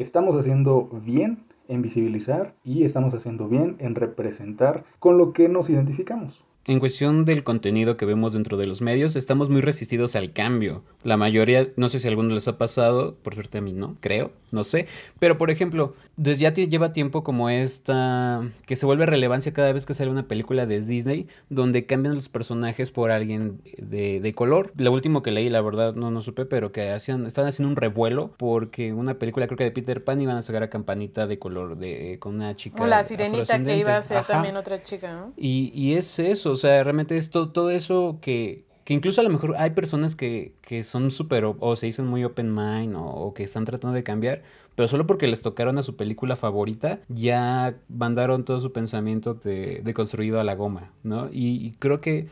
estamos 0.00 0.34
haciendo 0.34 0.88
bien 1.04 1.44
en 1.68 1.82
visibilizar 1.82 2.54
y 2.64 2.84
estamos 2.84 3.14
haciendo 3.14 3.48
bien 3.48 3.76
en 3.78 3.94
representar 3.94 4.84
con 4.98 5.18
lo 5.18 5.32
que 5.32 5.48
nos 5.48 5.70
identificamos. 5.70 6.44
En 6.66 6.78
cuestión 6.78 7.24
del 7.24 7.42
contenido 7.42 7.96
que 7.96 8.04
vemos 8.04 8.32
dentro 8.32 8.56
de 8.56 8.66
los 8.66 8.82
medios, 8.82 9.16
estamos 9.16 9.48
muy 9.48 9.60
resistidos 9.60 10.14
al 10.14 10.32
cambio. 10.32 10.84
La 11.02 11.16
mayoría, 11.16 11.68
no 11.76 11.88
sé 11.88 12.00
si 12.00 12.06
a 12.06 12.10
alguno 12.10 12.34
les 12.34 12.48
ha 12.48 12.58
pasado, 12.58 13.16
por 13.22 13.34
suerte 13.34 13.58
a 13.58 13.60
mí 13.60 13.72
no, 13.72 13.96
creo, 14.00 14.32
no 14.52 14.62
sé. 14.64 14.86
Pero 15.18 15.38
por 15.38 15.50
ejemplo, 15.50 15.94
desde 16.22 16.42
ya 16.42 16.52
lleva 16.52 16.92
tiempo 16.92 17.24
como 17.24 17.48
esta, 17.48 18.42
que 18.66 18.76
se 18.76 18.84
vuelve 18.84 19.06
relevancia 19.06 19.52
cada 19.54 19.72
vez 19.72 19.86
que 19.86 19.94
sale 19.94 20.10
una 20.10 20.28
película 20.28 20.66
de 20.66 20.80
Disney, 20.82 21.28
donde 21.48 21.86
cambian 21.86 22.14
los 22.14 22.28
personajes 22.28 22.90
por 22.90 23.10
alguien 23.10 23.62
de, 23.78 24.20
de 24.20 24.34
color. 24.34 24.72
Lo 24.76 24.92
último 24.92 25.22
que 25.22 25.30
leí, 25.30 25.48
la 25.48 25.62
verdad 25.62 25.94
no, 25.94 26.10
no 26.10 26.20
supe, 26.20 26.44
pero 26.44 26.72
que 26.72 26.90
hacían, 26.90 27.24
estaban 27.24 27.48
haciendo 27.48 27.70
un 27.70 27.76
revuelo 27.76 28.32
porque 28.36 28.92
una 28.92 29.18
película 29.18 29.46
creo 29.46 29.56
que 29.56 29.64
de 29.64 29.70
Peter 29.70 30.04
Pan 30.04 30.20
iban 30.20 30.36
a 30.36 30.42
sacar 30.42 30.62
a 30.62 30.68
Campanita 30.68 31.26
de 31.26 31.38
color, 31.38 31.78
de, 31.78 32.18
con 32.20 32.34
una 32.34 32.54
chica. 32.54 32.82
O 32.82 32.86
la 32.86 33.02
sirenita 33.02 33.62
que 33.62 33.78
iba 33.78 33.96
a 33.96 34.02
ser 34.02 34.18
Ajá. 34.18 34.34
también 34.34 34.56
otra 34.56 34.82
chica, 34.82 35.14
¿no? 35.14 35.32
Y, 35.38 35.72
y 35.74 35.94
es 35.94 36.18
eso, 36.18 36.50
o 36.50 36.56
sea, 36.56 36.84
realmente 36.84 37.16
es 37.16 37.30
to- 37.30 37.50
todo 37.50 37.70
eso 37.70 38.18
que, 38.20 38.64
que 38.90 38.94
incluso 38.94 39.20
a 39.20 39.24
lo 39.24 39.30
mejor 39.30 39.54
hay 39.56 39.70
personas 39.70 40.16
que, 40.16 40.52
que 40.62 40.82
son 40.82 41.12
súper, 41.12 41.44
o, 41.44 41.76
se 41.76 41.86
dicen 41.86 42.08
muy 42.08 42.24
open 42.24 42.52
mind, 42.52 42.96
o, 42.96 43.32
que 43.34 43.44
están 43.44 43.64
tratando 43.64 43.94
de 43.94 44.02
cambiar, 44.02 44.42
pero 44.74 44.88
solo 44.88 45.06
porque 45.06 45.28
les 45.28 45.42
tocaron 45.42 45.78
a 45.78 45.84
su 45.84 45.94
película 45.94 46.34
favorita, 46.34 46.98
ya 47.06 47.76
mandaron 47.88 48.44
todo 48.44 48.60
su 48.60 48.72
pensamiento 48.72 49.34
de, 49.34 49.80
de 49.84 49.94
construido 49.94 50.40
a 50.40 50.44
la 50.44 50.56
goma, 50.56 50.90
¿no? 51.04 51.28
Y, 51.30 51.64
y 51.64 51.76
creo 51.78 52.00
que 52.00 52.30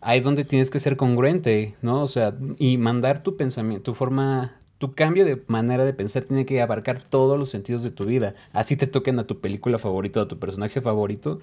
ahí 0.00 0.16
es 0.16 0.24
donde 0.24 0.46
tienes 0.46 0.70
que 0.70 0.80
ser 0.80 0.96
congruente, 0.96 1.76
¿no? 1.82 2.02
O 2.04 2.08
sea, 2.08 2.34
y 2.56 2.78
mandar 2.78 3.22
tu 3.22 3.36
pensamiento, 3.36 3.82
tu 3.82 3.94
forma... 3.94 4.54
Tu 4.78 4.94
cambio 4.94 5.26
de 5.26 5.42
manera 5.48 5.84
de 5.84 5.92
pensar 5.92 6.22
tiene 6.22 6.46
que 6.46 6.62
abarcar 6.62 7.02
todos 7.06 7.36
los 7.36 7.50
sentidos 7.50 7.82
de 7.82 7.90
tu 7.90 8.06
vida. 8.06 8.34
Así 8.52 8.76
te 8.76 8.86
toquen 8.86 9.18
a 9.18 9.26
tu 9.26 9.40
película 9.40 9.76
favorita 9.76 10.20
o 10.20 10.22
a 10.22 10.28
tu 10.28 10.38
personaje 10.38 10.80
favorito, 10.80 11.40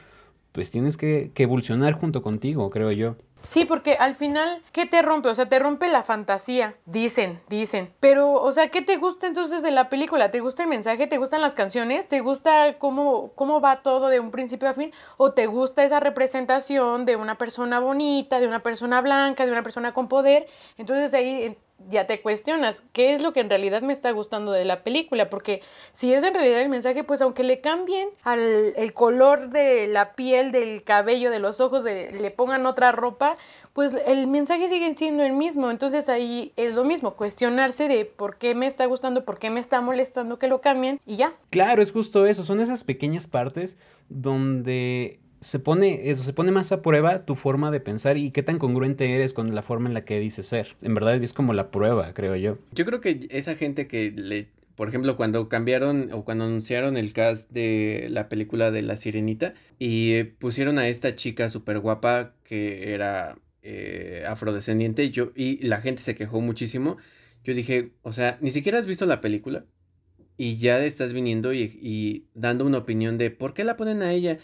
pues 0.55 0.71
tienes 0.71 0.95
que, 0.95 1.31
que 1.33 1.43
evolucionar 1.43 1.93
junto 1.93 2.23
contigo, 2.23 2.69
creo 2.69 2.89
yo. 2.93 3.17
Sí, 3.49 3.65
porque 3.65 3.95
al 3.99 4.15
final, 4.15 4.63
¿qué 4.71 4.85
te 4.85 5.01
rompe? 5.01 5.29
O 5.29 5.35
sea, 5.35 5.47
te 5.47 5.59
rompe 5.59 5.87
la 5.89 6.01
fantasía. 6.01 6.75
Dicen, 6.85 7.41
dicen. 7.49 7.93
Pero, 7.99 8.33
o 8.33 8.51
sea, 8.53 8.69
¿qué 8.69 8.81
te 8.81 8.95
gusta 8.95 9.27
entonces 9.27 9.61
de 9.61 9.71
la 9.71 9.89
película? 9.89 10.31
¿Te 10.31 10.39
gusta 10.39 10.63
el 10.63 10.69
mensaje? 10.69 11.07
¿Te 11.07 11.17
gustan 11.17 11.41
las 11.41 11.53
canciones? 11.53 12.07
¿Te 12.07 12.21
gusta 12.21 12.77
cómo, 12.79 13.33
cómo 13.35 13.61
va 13.61 13.81
todo 13.83 14.07
de 14.07 14.19
un 14.21 14.31
principio 14.31 14.69
a 14.69 14.73
fin? 14.73 14.91
¿O 15.17 15.33
te 15.33 15.45
gusta 15.45 15.83
esa 15.83 15.99
representación 15.99 17.05
de 17.05 17.17
una 17.17 17.37
persona 17.37 17.79
bonita, 17.79 18.39
de 18.39 18.47
una 18.47 18.63
persona 18.63 19.01
blanca, 19.01 19.45
de 19.45 19.51
una 19.51 19.61
persona 19.63 19.93
con 19.93 20.07
poder? 20.07 20.47
Entonces 20.77 21.13
ahí, 21.13 21.57
ya 21.89 22.07
te 22.07 22.21
cuestionas, 22.21 22.83
¿qué 22.93 23.13
es 23.13 23.21
lo 23.21 23.33
que 23.33 23.39
en 23.39 23.49
realidad 23.49 23.81
me 23.81 23.93
está 23.93 24.11
gustando 24.11 24.51
de 24.51 24.65
la 24.65 24.83
película? 24.83 25.29
Porque 25.29 25.61
si 25.91 26.13
es 26.13 26.23
en 26.23 26.33
realidad 26.33 26.61
el 26.61 26.69
mensaje, 26.69 27.03
pues 27.03 27.21
aunque 27.21 27.43
le 27.43 27.61
cambien 27.61 28.09
al, 28.23 28.73
el 28.75 28.93
color 28.93 29.49
de 29.49 29.87
la 29.87 30.13
piel, 30.13 30.51
del 30.51 30.83
cabello, 30.83 31.31
de 31.31 31.39
los 31.39 31.59
ojos, 31.59 31.83
de, 31.83 32.11
le 32.11 32.31
pongan 32.31 32.65
otra 32.65 32.91
ropa, 32.91 33.37
pues 33.73 33.93
el 34.05 34.27
mensaje 34.27 34.67
sigue 34.69 34.93
siendo 34.97 35.23
el 35.23 35.33
mismo. 35.33 35.69
Entonces 35.69 36.09
ahí 36.09 36.53
es 36.55 36.73
lo 36.73 36.83
mismo, 36.83 37.15
cuestionarse 37.15 37.87
de 37.87 38.05
por 38.05 38.37
qué 38.37 38.55
me 38.55 38.67
está 38.67 38.85
gustando, 38.85 39.25
por 39.25 39.37
qué 39.37 39.49
me 39.49 39.59
está 39.59 39.81
molestando 39.81 40.39
que 40.39 40.47
lo 40.47 40.61
cambien 40.61 40.99
y 41.05 41.17
ya. 41.17 41.33
Claro, 41.49 41.81
es 41.81 41.91
justo 41.91 42.25
eso, 42.25 42.43
son 42.43 42.61
esas 42.61 42.83
pequeñas 42.83 43.27
partes 43.27 43.77
donde 44.09 45.19
se 45.41 45.59
pone, 45.59 46.09
eso, 46.09 46.23
se 46.23 46.33
pone 46.33 46.51
más 46.51 46.71
a 46.71 46.81
prueba 46.81 47.25
tu 47.25 47.35
forma 47.35 47.71
de 47.71 47.79
pensar 47.79 48.17
y 48.17 48.31
qué 48.31 48.43
tan 48.43 48.59
congruente 48.59 49.13
eres 49.13 49.33
con 49.33 49.53
la 49.53 49.61
forma 49.61 49.87
en 49.87 49.93
la 49.93 50.05
que 50.05 50.19
dices 50.19 50.45
ser. 50.47 50.75
En 50.81 50.93
verdad 50.93 51.21
es 51.21 51.33
como 51.33 51.53
la 51.53 51.71
prueba, 51.71 52.13
creo 52.13 52.35
yo. 52.35 52.57
Yo 52.71 52.85
creo 52.85 53.01
que 53.01 53.27
esa 53.29 53.55
gente 53.55 53.87
que 53.87 54.11
le, 54.11 54.47
por 54.75 54.89
ejemplo, 54.89 55.15
cuando 55.15 55.47
cambiaron 55.47 56.09
o 56.11 56.25
cuando 56.25 56.45
anunciaron 56.45 56.97
el 56.97 57.13
cast 57.13 57.49
de 57.51 58.07
la 58.09 58.27
película 58.29 58.71
de 58.71 58.81
La 58.81 58.95
Sirenita 58.95 59.53
y 59.79 60.23
pusieron 60.23 60.79
a 60.79 60.87
esta 60.87 61.15
chica 61.15 61.49
súper 61.49 61.79
guapa 61.79 62.33
que 62.43 62.93
era 62.93 63.37
eh, 63.61 64.23
afrodescendiente 64.27 65.09
yo, 65.09 65.31
y 65.35 65.65
la 65.65 65.81
gente 65.81 66.01
se 66.01 66.15
quejó 66.15 66.41
muchísimo, 66.41 66.97
yo 67.43 67.53
dije, 67.53 67.93
o 68.01 68.13
sea, 68.13 68.37
ni 68.41 68.51
siquiera 68.51 68.79
has 68.79 68.87
visto 68.87 69.05
la 69.05 69.21
película 69.21 69.65
y 70.37 70.57
ya 70.57 70.83
estás 70.83 71.13
viniendo 71.13 71.53
y, 71.53 71.79
y 71.81 72.27
dando 72.33 72.65
una 72.65 72.79
opinión 72.79 73.17
de 73.17 73.31
por 73.31 73.53
qué 73.53 73.63
la 73.63 73.77
ponen 73.77 74.01
a 74.01 74.11
ella 74.11 74.37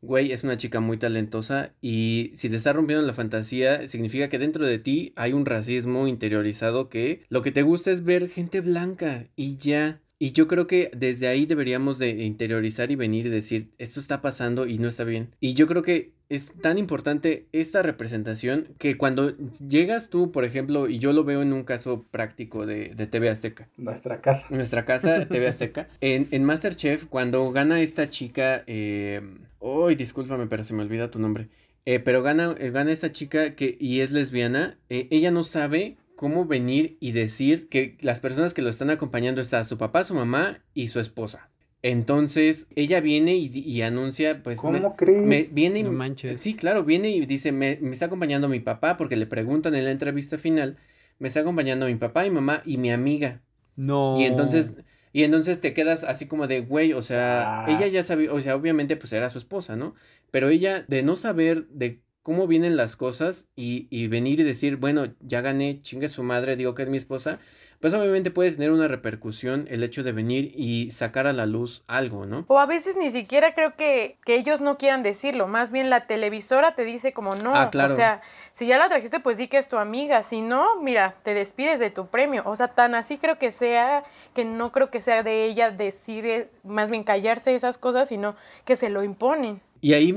güey, 0.00 0.32
es 0.32 0.44
una 0.44 0.56
chica 0.56 0.80
muy 0.80 0.96
talentosa 0.98 1.74
y 1.80 2.32
si 2.34 2.48
te 2.48 2.56
está 2.56 2.72
rompiendo 2.72 3.04
la 3.06 3.12
fantasía, 3.12 3.86
significa 3.88 4.28
que 4.28 4.38
dentro 4.38 4.66
de 4.66 4.78
ti 4.78 5.12
hay 5.16 5.32
un 5.32 5.46
racismo 5.46 6.06
interiorizado 6.08 6.88
que 6.88 7.24
lo 7.28 7.42
que 7.42 7.52
te 7.52 7.62
gusta 7.62 7.90
es 7.90 8.04
ver 8.04 8.28
gente 8.28 8.60
blanca 8.60 9.28
y 9.36 9.56
ya. 9.56 10.00
Y 10.18 10.32
yo 10.32 10.48
creo 10.48 10.66
que 10.66 10.90
desde 10.96 11.28
ahí 11.28 11.46
deberíamos 11.46 11.98
de 11.98 12.10
interiorizar 12.10 12.90
y 12.90 12.96
venir 12.96 13.26
y 13.26 13.30
decir, 13.30 13.70
esto 13.78 14.00
está 14.00 14.20
pasando 14.20 14.66
y 14.66 14.78
no 14.78 14.88
está 14.88 15.04
bien. 15.04 15.34
Y 15.40 15.54
yo 15.54 15.68
creo 15.68 15.82
que 15.82 16.12
es 16.28 16.52
tan 16.60 16.76
importante 16.76 17.46
esta 17.52 17.82
representación 17.82 18.68
que 18.78 18.98
cuando 18.98 19.36
llegas 19.66 20.10
tú, 20.10 20.32
por 20.32 20.44
ejemplo, 20.44 20.88
y 20.88 20.98
yo 20.98 21.12
lo 21.12 21.24
veo 21.24 21.40
en 21.40 21.52
un 21.52 21.62
caso 21.62 22.04
práctico 22.10 22.66
de, 22.66 22.94
de 22.94 23.06
TV 23.06 23.30
Azteca. 23.30 23.68
Nuestra 23.76 24.20
casa. 24.20 24.48
Nuestra 24.50 24.84
casa, 24.84 25.26
TV 25.28 25.46
Azteca. 25.46 25.88
en, 26.00 26.28
en 26.32 26.44
Masterchef, 26.44 27.06
cuando 27.06 27.50
gana 27.52 27.80
esta 27.80 28.10
chica, 28.10 28.64
eh, 28.66 29.22
Uy, 29.60 29.94
discúlpame, 29.94 30.46
pero 30.46 30.64
se 30.64 30.74
me 30.74 30.82
olvida 30.82 31.10
tu 31.10 31.18
nombre. 31.18 31.48
Eh, 31.84 32.00
pero 32.00 32.22
gana, 32.22 32.54
eh, 32.58 32.70
gana 32.70 32.92
esta 32.92 33.10
chica 33.10 33.54
que, 33.54 33.76
y 33.80 34.00
es 34.00 34.12
lesbiana. 34.12 34.78
ella 34.88 35.30
no 35.30 35.42
sabe 35.42 35.96
cómo 36.18 36.46
venir 36.46 36.98
y 36.98 37.12
decir 37.12 37.68
que 37.68 37.96
las 38.00 38.18
personas 38.18 38.52
que 38.52 38.60
lo 38.60 38.68
están 38.68 38.90
acompañando 38.90 39.40
está 39.40 39.64
su 39.64 39.78
papá, 39.78 40.02
su 40.02 40.14
mamá 40.14 40.64
y 40.74 40.88
su 40.88 40.98
esposa. 40.98 41.48
Entonces 41.80 42.66
ella 42.74 43.00
viene 43.00 43.36
y, 43.36 43.82
anuncia, 43.82 44.42
pues. 44.42 44.58
¿Cómo 44.58 44.96
crees? 44.96 45.54
viene 45.54 45.78
y, 45.78 46.38
Sí, 46.38 46.54
claro, 46.54 46.82
viene 46.82 47.10
y 47.10 47.24
dice: 47.24 47.52
me, 47.52 47.78
me, 47.80 47.92
está 47.92 48.06
acompañando 48.06 48.48
mi 48.48 48.58
papá, 48.58 48.96
porque 48.96 49.14
le 49.14 49.26
preguntan 49.26 49.76
en 49.76 49.84
la 49.84 49.92
entrevista 49.92 50.38
final: 50.38 50.76
Me 51.20 51.28
está 51.28 51.40
acompañando 51.40 51.86
mi 51.86 51.94
papá, 51.94 52.24
mi 52.24 52.30
mamá 52.30 52.62
y 52.66 52.78
mi 52.78 52.90
amiga. 52.90 53.40
No. 53.76 54.16
Y 54.18 54.24
entonces. 54.24 54.74
Y 55.12 55.22
entonces 55.22 55.60
te 55.60 55.72
quedas 55.72 56.02
así 56.02 56.26
como 56.26 56.48
de, 56.48 56.60
güey, 56.60 56.92
o 56.92 57.00
sea, 57.00 57.64
ella 57.68 57.86
ya 57.86 58.02
sabía, 58.02 58.32
o 58.32 58.40
sea, 58.40 58.56
obviamente 58.56 58.96
pues 58.96 59.12
era 59.12 59.30
su 59.30 59.38
esposa, 59.38 59.74
¿no? 59.74 59.94
Pero 60.30 60.48
ella 60.48 60.84
de 60.86 61.02
no 61.02 61.16
saber 61.16 61.66
de 61.68 62.02
cómo 62.28 62.46
vienen 62.46 62.76
las 62.76 62.94
cosas 62.94 63.48
y, 63.56 63.86
y 63.88 64.06
venir 64.08 64.40
y 64.40 64.42
decir, 64.42 64.76
bueno, 64.76 65.06
ya 65.20 65.40
gané, 65.40 65.80
chingue 65.80 66.08
su 66.08 66.22
madre, 66.22 66.56
digo 66.56 66.74
que 66.74 66.82
es 66.82 66.90
mi 66.90 66.98
esposa, 66.98 67.38
pues 67.80 67.94
obviamente 67.94 68.30
puede 68.30 68.50
tener 68.50 68.70
una 68.70 68.86
repercusión 68.86 69.66
el 69.70 69.82
hecho 69.82 70.02
de 70.02 70.12
venir 70.12 70.52
y 70.54 70.90
sacar 70.90 71.26
a 71.26 71.32
la 71.32 71.46
luz 71.46 71.84
algo, 71.86 72.26
¿no? 72.26 72.44
O 72.48 72.58
a 72.58 72.66
veces 72.66 72.96
ni 72.96 73.08
siquiera 73.08 73.54
creo 73.54 73.76
que, 73.76 74.18
que 74.26 74.34
ellos 74.34 74.60
no 74.60 74.76
quieran 74.76 75.02
decirlo, 75.02 75.48
más 75.48 75.70
bien 75.70 75.88
la 75.88 76.06
televisora 76.06 76.74
te 76.74 76.84
dice 76.84 77.14
como 77.14 77.34
no, 77.34 77.54
ah, 77.54 77.70
claro. 77.70 77.94
o 77.94 77.96
sea, 77.96 78.20
si 78.52 78.66
ya 78.66 78.76
la 78.76 78.90
trajiste 78.90 79.20
pues 79.20 79.38
di 79.38 79.48
que 79.48 79.56
es 79.56 79.68
tu 79.68 79.78
amiga, 79.78 80.22
si 80.22 80.42
no, 80.42 80.82
mira, 80.82 81.14
te 81.22 81.32
despides 81.32 81.78
de 81.78 81.88
tu 81.88 82.08
premio, 82.08 82.42
o 82.44 82.56
sea, 82.56 82.68
tan 82.68 82.94
así 82.94 83.16
creo 83.16 83.38
que 83.38 83.52
sea, 83.52 84.04
que 84.34 84.44
no 84.44 84.70
creo 84.70 84.90
que 84.90 85.00
sea 85.00 85.22
de 85.22 85.46
ella 85.46 85.70
decir, 85.70 86.26
eh, 86.26 86.50
más 86.62 86.90
bien 86.90 87.04
callarse 87.04 87.54
esas 87.54 87.78
cosas, 87.78 88.08
sino 88.08 88.36
que 88.66 88.76
se 88.76 88.90
lo 88.90 89.02
imponen. 89.02 89.62
Y 89.80 89.92
ahí 89.92 90.14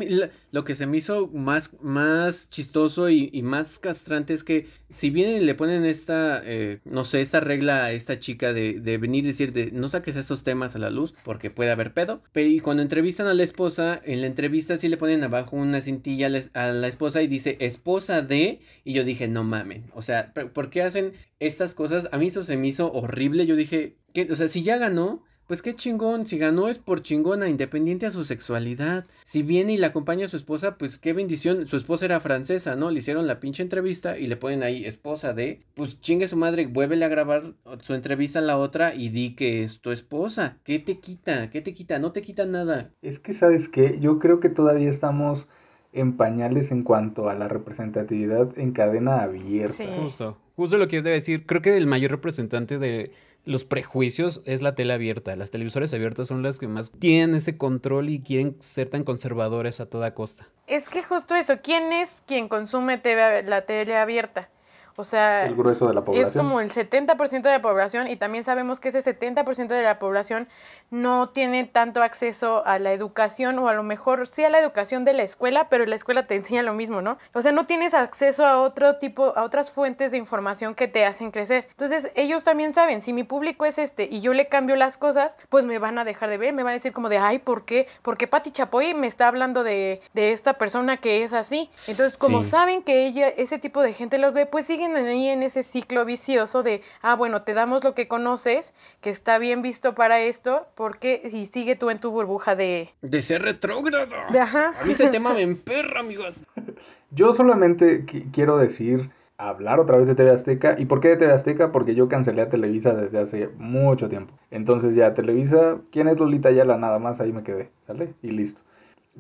lo 0.52 0.64
que 0.64 0.76
se 0.76 0.88
me 0.88 0.98
hizo 0.98 1.28
más, 1.28 1.72
más 1.82 2.50
chistoso 2.50 3.10
y, 3.10 3.42
más 3.42 3.80
castrante 3.80 4.34
es 4.34 4.44
que 4.44 4.68
si 4.90 5.10
bien 5.10 5.46
le 5.46 5.56
ponen 5.56 5.86
esta, 5.86 6.42
eh, 6.46 6.80
no 6.86 7.06
sé, 7.06 7.22
esta 7.22 7.40
regla 7.40 7.86
a 7.86 7.92
esta 7.92 8.20
chica 8.20 8.54
de, 8.54 8.80
de, 8.80 8.98
venir 8.98 9.24
y 9.24 9.28
decir 9.28 9.52
de 9.54 9.72
no 9.72 9.88
saques 9.88 10.16
estos 10.16 10.44
temas 10.44 10.76
a 10.76 10.80
la 10.80 10.90
luz 10.90 11.14
porque 11.24 11.50
puede 11.50 11.72
haber 11.72 11.94
pedo, 11.94 12.22
pero 12.32 12.50
y 12.50 12.60
cuando 12.60 12.84
entrevistan 12.84 13.28
a 13.28 13.34
la 13.34 13.44
esposa, 13.44 14.02
en 14.06 14.22
la 14.22 14.28
entrevista 14.28 14.78
sí 14.78 14.88
le 14.88 14.98
ponen 14.98 15.24
abajo 15.24 15.56
una 15.56 15.82
cintilla 15.82 16.28
a 16.54 16.72
la, 16.72 16.88
esposa 16.88 17.22
y 17.22 17.28
dice 17.28 17.58
esposa 17.60 18.22
de, 18.22 18.62
y 18.84 18.94
yo 18.94 19.04
dije 19.04 19.28
no 19.28 19.44
mamen, 19.44 19.90
o 19.94 20.02
sea, 20.02 20.34
¿por 20.34 20.70
qué 20.70 20.82
hacen 20.82 21.14
estas 21.40 21.74
cosas? 21.74 22.10
A 22.12 22.18
mí 22.18 22.28
eso 22.28 22.44
se 22.44 22.58
me 22.58 22.68
hizo 22.68 22.92
horrible, 22.92 23.46
yo 23.46 23.56
dije, 23.56 23.98
que, 24.14 24.28
o 24.32 24.36
sea, 24.36 24.48
si 24.48 24.64
ya 24.64 24.78
ganó, 24.78 25.24
pues 25.52 25.62
qué 25.62 25.76
chingón, 25.76 26.26
si 26.26 26.38
ganó 26.38 26.70
es 26.70 26.78
por 26.78 27.02
chingona, 27.02 27.50
independiente 27.50 28.06
a 28.06 28.12
su 28.12 28.24
sexualidad. 28.24 29.06
Si 29.26 29.44
viene 29.44 29.74
y 29.74 29.78
la 29.78 29.88
acompaña 29.88 30.24
a 30.24 30.30
su 30.30 30.38
esposa, 30.38 30.78
pues 30.78 30.98
qué 30.98 31.12
bendición. 31.12 31.68
Su 31.68 31.76
esposa 31.76 32.06
era 32.06 32.22
francesa, 32.22 32.78
¿no? 32.78 32.90
Le 32.90 33.00
hicieron 33.00 33.28
la 33.28 33.42
pinche 33.42 33.62
entrevista 33.62 34.18
y 34.18 34.28
le 34.28 34.38
ponen 34.38 34.64
ahí 34.64 34.86
esposa 34.86 35.34
de, 35.34 35.62
pues 35.74 36.00
chingue 36.00 36.30
su 36.30 36.38
madre, 36.38 36.68
vuélvele 36.68 37.04
a 37.04 37.10
grabar 37.10 37.52
su 37.82 37.94
entrevista 37.94 38.40
en 38.40 38.48
la 38.48 38.58
otra 38.58 38.96
y 38.96 39.10
di 39.10 39.36
que 39.36 39.62
es 39.62 39.82
tu 39.82 39.92
esposa. 39.92 40.58
¿Qué 40.64 40.80
te 40.80 41.00
quita? 41.00 41.50
¿Qué 41.50 41.60
te 41.60 41.74
quita? 41.74 42.00
No 42.00 42.14
te 42.14 42.22
quita 42.22 42.46
nada. 42.46 42.92
Es 43.02 43.20
que, 43.20 43.34
¿sabes 43.34 43.68
qué? 43.68 44.00
Yo 44.00 44.20
creo 44.20 44.40
que 44.40 44.48
todavía 44.48 44.90
estamos 44.90 45.50
en 45.92 46.16
pañales 46.16 46.72
en 46.72 46.84
cuanto 46.84 47.28
a 47.28 47.36
la 47.36 47.50
representatividad 47.50 48.58
en 48.58 48.72
cadena 48.72 49.22
abierta. 49.22 49.74
Sí. 49.74 49.86
Justo, 50.02 50.38
justo 50.56 50.78
lo 50.78 50.88
que 50.88 50.96
yo 50.96 51.04
te 51.04 51.10
decir. 51.10 51.46
Creo 51.46 51.62
que 51.62 51.76
el 51.76 51.88
mayor 51.88 52.12
representante 52.12 52.80
de 52.80 53.12
los 53.46 53.66
prejuicios 53.66 54.42
es 54.46 54.62
la 54.62 54.76
tele 54.76 54.94
abierta. 54.94 55.36
Las 55.36 55.52
televisoras 55.52 55.94
abiertas 55.94 56.28
son 56.28 56.44
las 56.44 56.60
que 56.60 56.68
más 56.68 56.92
tienen 56.92 57.36
ese 57.36 57.58
control 57.58 58.10
y 58.10 58.22
quieren 58.22 58.56
ser 58.60 58.90
tan 58.90 59.04
conservadores 59.04 59.80
a 59.80 59.88
toda 59.88 60.14
costa. 60.14 60.48
Es 60.68 60.90
que 60.90 61.04
justo 61.04 61.36
eso, 61.36 61.60
¿quién 61.62 61.92
es 61.92 62.24
quien 62.26 62.48
consume 62.48 63.02
la 63.04 63.66
tele 63.66 63.98
abierta? 63.98 64.50
O 64.96 65.04
sea, 65.04 65.46
el 65.46 65.56
grueso 65.56 65.88
de 65.88 65.94
la 65.94 66.02
población. 66.04 66.28
es 66.30 66.36
como 66.38 66.60
el 66.60 66.72
70% 66.72 67.42
de 67.42 67.50
la 67.52 67.62
población 67.62 68.08
y 68.08 68.16
también 68.18 68.44
sabemos 68.44 68.80
que 68.80 68.90
ese 68.90 69.00
70% 69.00 69.68
de 69.68 69.84
la 69.84 70.00
población 70.00 70.48
no 70.90 71.30
tiene 71.30 71.64
tanto 71.64 72.04
acceso 72.04 72.64
a 72.66 72.78
la 72.80 72.92
educación 72.92 73.58
o 73.60 73.70
a 73.70 73.74
lo 73.74 73.84
mejor 73.84 74.28
sí 74.28 74.44
a 74.44 74.50
la 74.50 74.60
educación 74.60 75.06
de 75.06 75.14
la 75.14 75.24
escuela, 75.24 75.70
pero 75.70 75.86
la 75.86 75.96
escuela 75.96 76.28
te 76.28 76.36
enseña 76.42 76.64
lo 76.64 76.74
mismo, 76.74 77.02
¿no? 77.02 77.18
O 77.34 77.42
sea, 77.42 77.52
no 77.52 77.66
tienes 77.66 77.94
acceso 77.94 78.46
a 78.46 78.60
otro 78.62 78.98
tipo, 78.98 79.34
a 79.38 79.44
otras 79.44 79.72
fuentes 79.72 80.12
de 80.12 80.18
información 80.18 80.76
que 80.76 80.88
te 80.88 81.06
hacen 81.06 81.32
crecer. 81.32 81.68
Entonces, 81.72 82.12
ellos 82.16 82.44
también 82.44 82.74
saben, 82.74 83.02
si 83.02 83.14
mi 83.14 83.24
público 83.24 83.66
es 83.66 83.78
este 83.78 84.08
y 84.12 84.22
yo 84.22 84.34
le 84.34 84.48
cambio 84.48 84.76
las 84.76 84.98
cosas, 84.98 85.38
pues 85.50 85.66
me 85.66 85.80
van 85.80 85.98
a 85.98 86.04
dejar 86.04 86.30
de 86.30 86.38
ver, 86.38 86.54
me 86.54 86.64
van 86.64 86.72
a 86.72 86.74
decir 86.74 86.92
como 86.94 87.08
de, 87.10 87.18
ay, 87.18 87.40
¿por 87.40 87.66
qué? 87.66 87.88
Porque 88.02 88.28
Patti 88.28 88.52
Chapoy 88.52 88.94
me 88.94 89.08
está 89.08 89.28
hablando 89.28 89.64
de, 89.64 90.02
de 90.14 90.32
esta 90.34 90.54
persona 90.54 90.98
que 90.98 91.24
es 91.24 91.34
así. 91.34 91.70
Entonces, 91.88 92.18
como 92.18 92.44
Sí. 92.44 92.50
saben 92.50 92.82
que 92.84 93.06
ella, 93.06 93.28
ese 93.30 93.60
tipo 93.60 93.82
de 93.82 93.94
gente 93.94 94.18
los 94.18 94.34
ve, 94.34 94.46
pues 94.46 94.66
siguen 94.66 94.91
ahí 94.96 95.28
en 95.28 95.44
ese 95.44 95.64
ciclo 95.64 96.06
vicioso 96.06 96.64
de, 96.64 96.82
ah, 97.02 97.16
bueno, 97.16 97.44
te 97.44 97.54
damos 97.54 97.84
lo 97.84 97.94
que 97.96 98.08
conoces, 98.08 98.74
que 99.02 99.10
está 99.10 99.38
bien 99.40 99.62
visto 99.62 99.96
para 99.96 100.20
esto, 100.22 100.68
porque 100.76 101.22
y 101.32 101.46
sigue 101.48 101.76
tú 101.76 101.90
en 101.90 102.00
tu 102.00 102.12
burbuja 102.12 102.56
de... 102.56 102.90
De 103.02 103.22
ser 103.22 103.42
retrógrado. 103.42 104.16
de 104.32 104.40
ajá. 104.40 104.74
A 104.80 104.84
mí 104.86 104.92
este 104.92 105.08
tema 105.08 105.34
me 105.34 105.42
emperra, 105.42 106.00
amigos. 106.02 106.44
Yo 107.12 107.34
solamente 107.34 108.06
qui- 108.06 108.32
quiero 108.32 108.58
decir, 108.58 109.10
hablar 109.38 109.80
otra 109.80 109.98
vez 109.98 110.08
de 110.08 110.16
TV 110.16 110.30
Azteca. 110.32 110.76
¿Y 110.78 110.86
por 110.86 111.00
qué 111.00 111.10
de 111.10 111.18
TV 111.18 111.34
Azteca? 111.34 111.72
Porque 111.72 111.96
yo 111.96 112.08
cancelé 112.08 112.42
a 112.44 112.50
Televisa 112.50 112.94
desde 112.94 113.20
hace 113.20 113.50
mucho 113.58 114.08
tiempo. 114.08 114.36
Entonces 114.52 114.94
ya 114.96 115.14
Televisa, 115.14 115.78
¿quién 115.92 116.08
es 116.08 116.20
Lolita 116.20 116.52
Yala? 116.52 116.78
Nada 116.78 117.00
más 117.00 117.20
ahí 117.22 117.32
me 117.34 117.42
quedé, 117.44 117.72
¿sale? 117.82 118.14
Y 118.22 118.32
listo. 118.32 118.62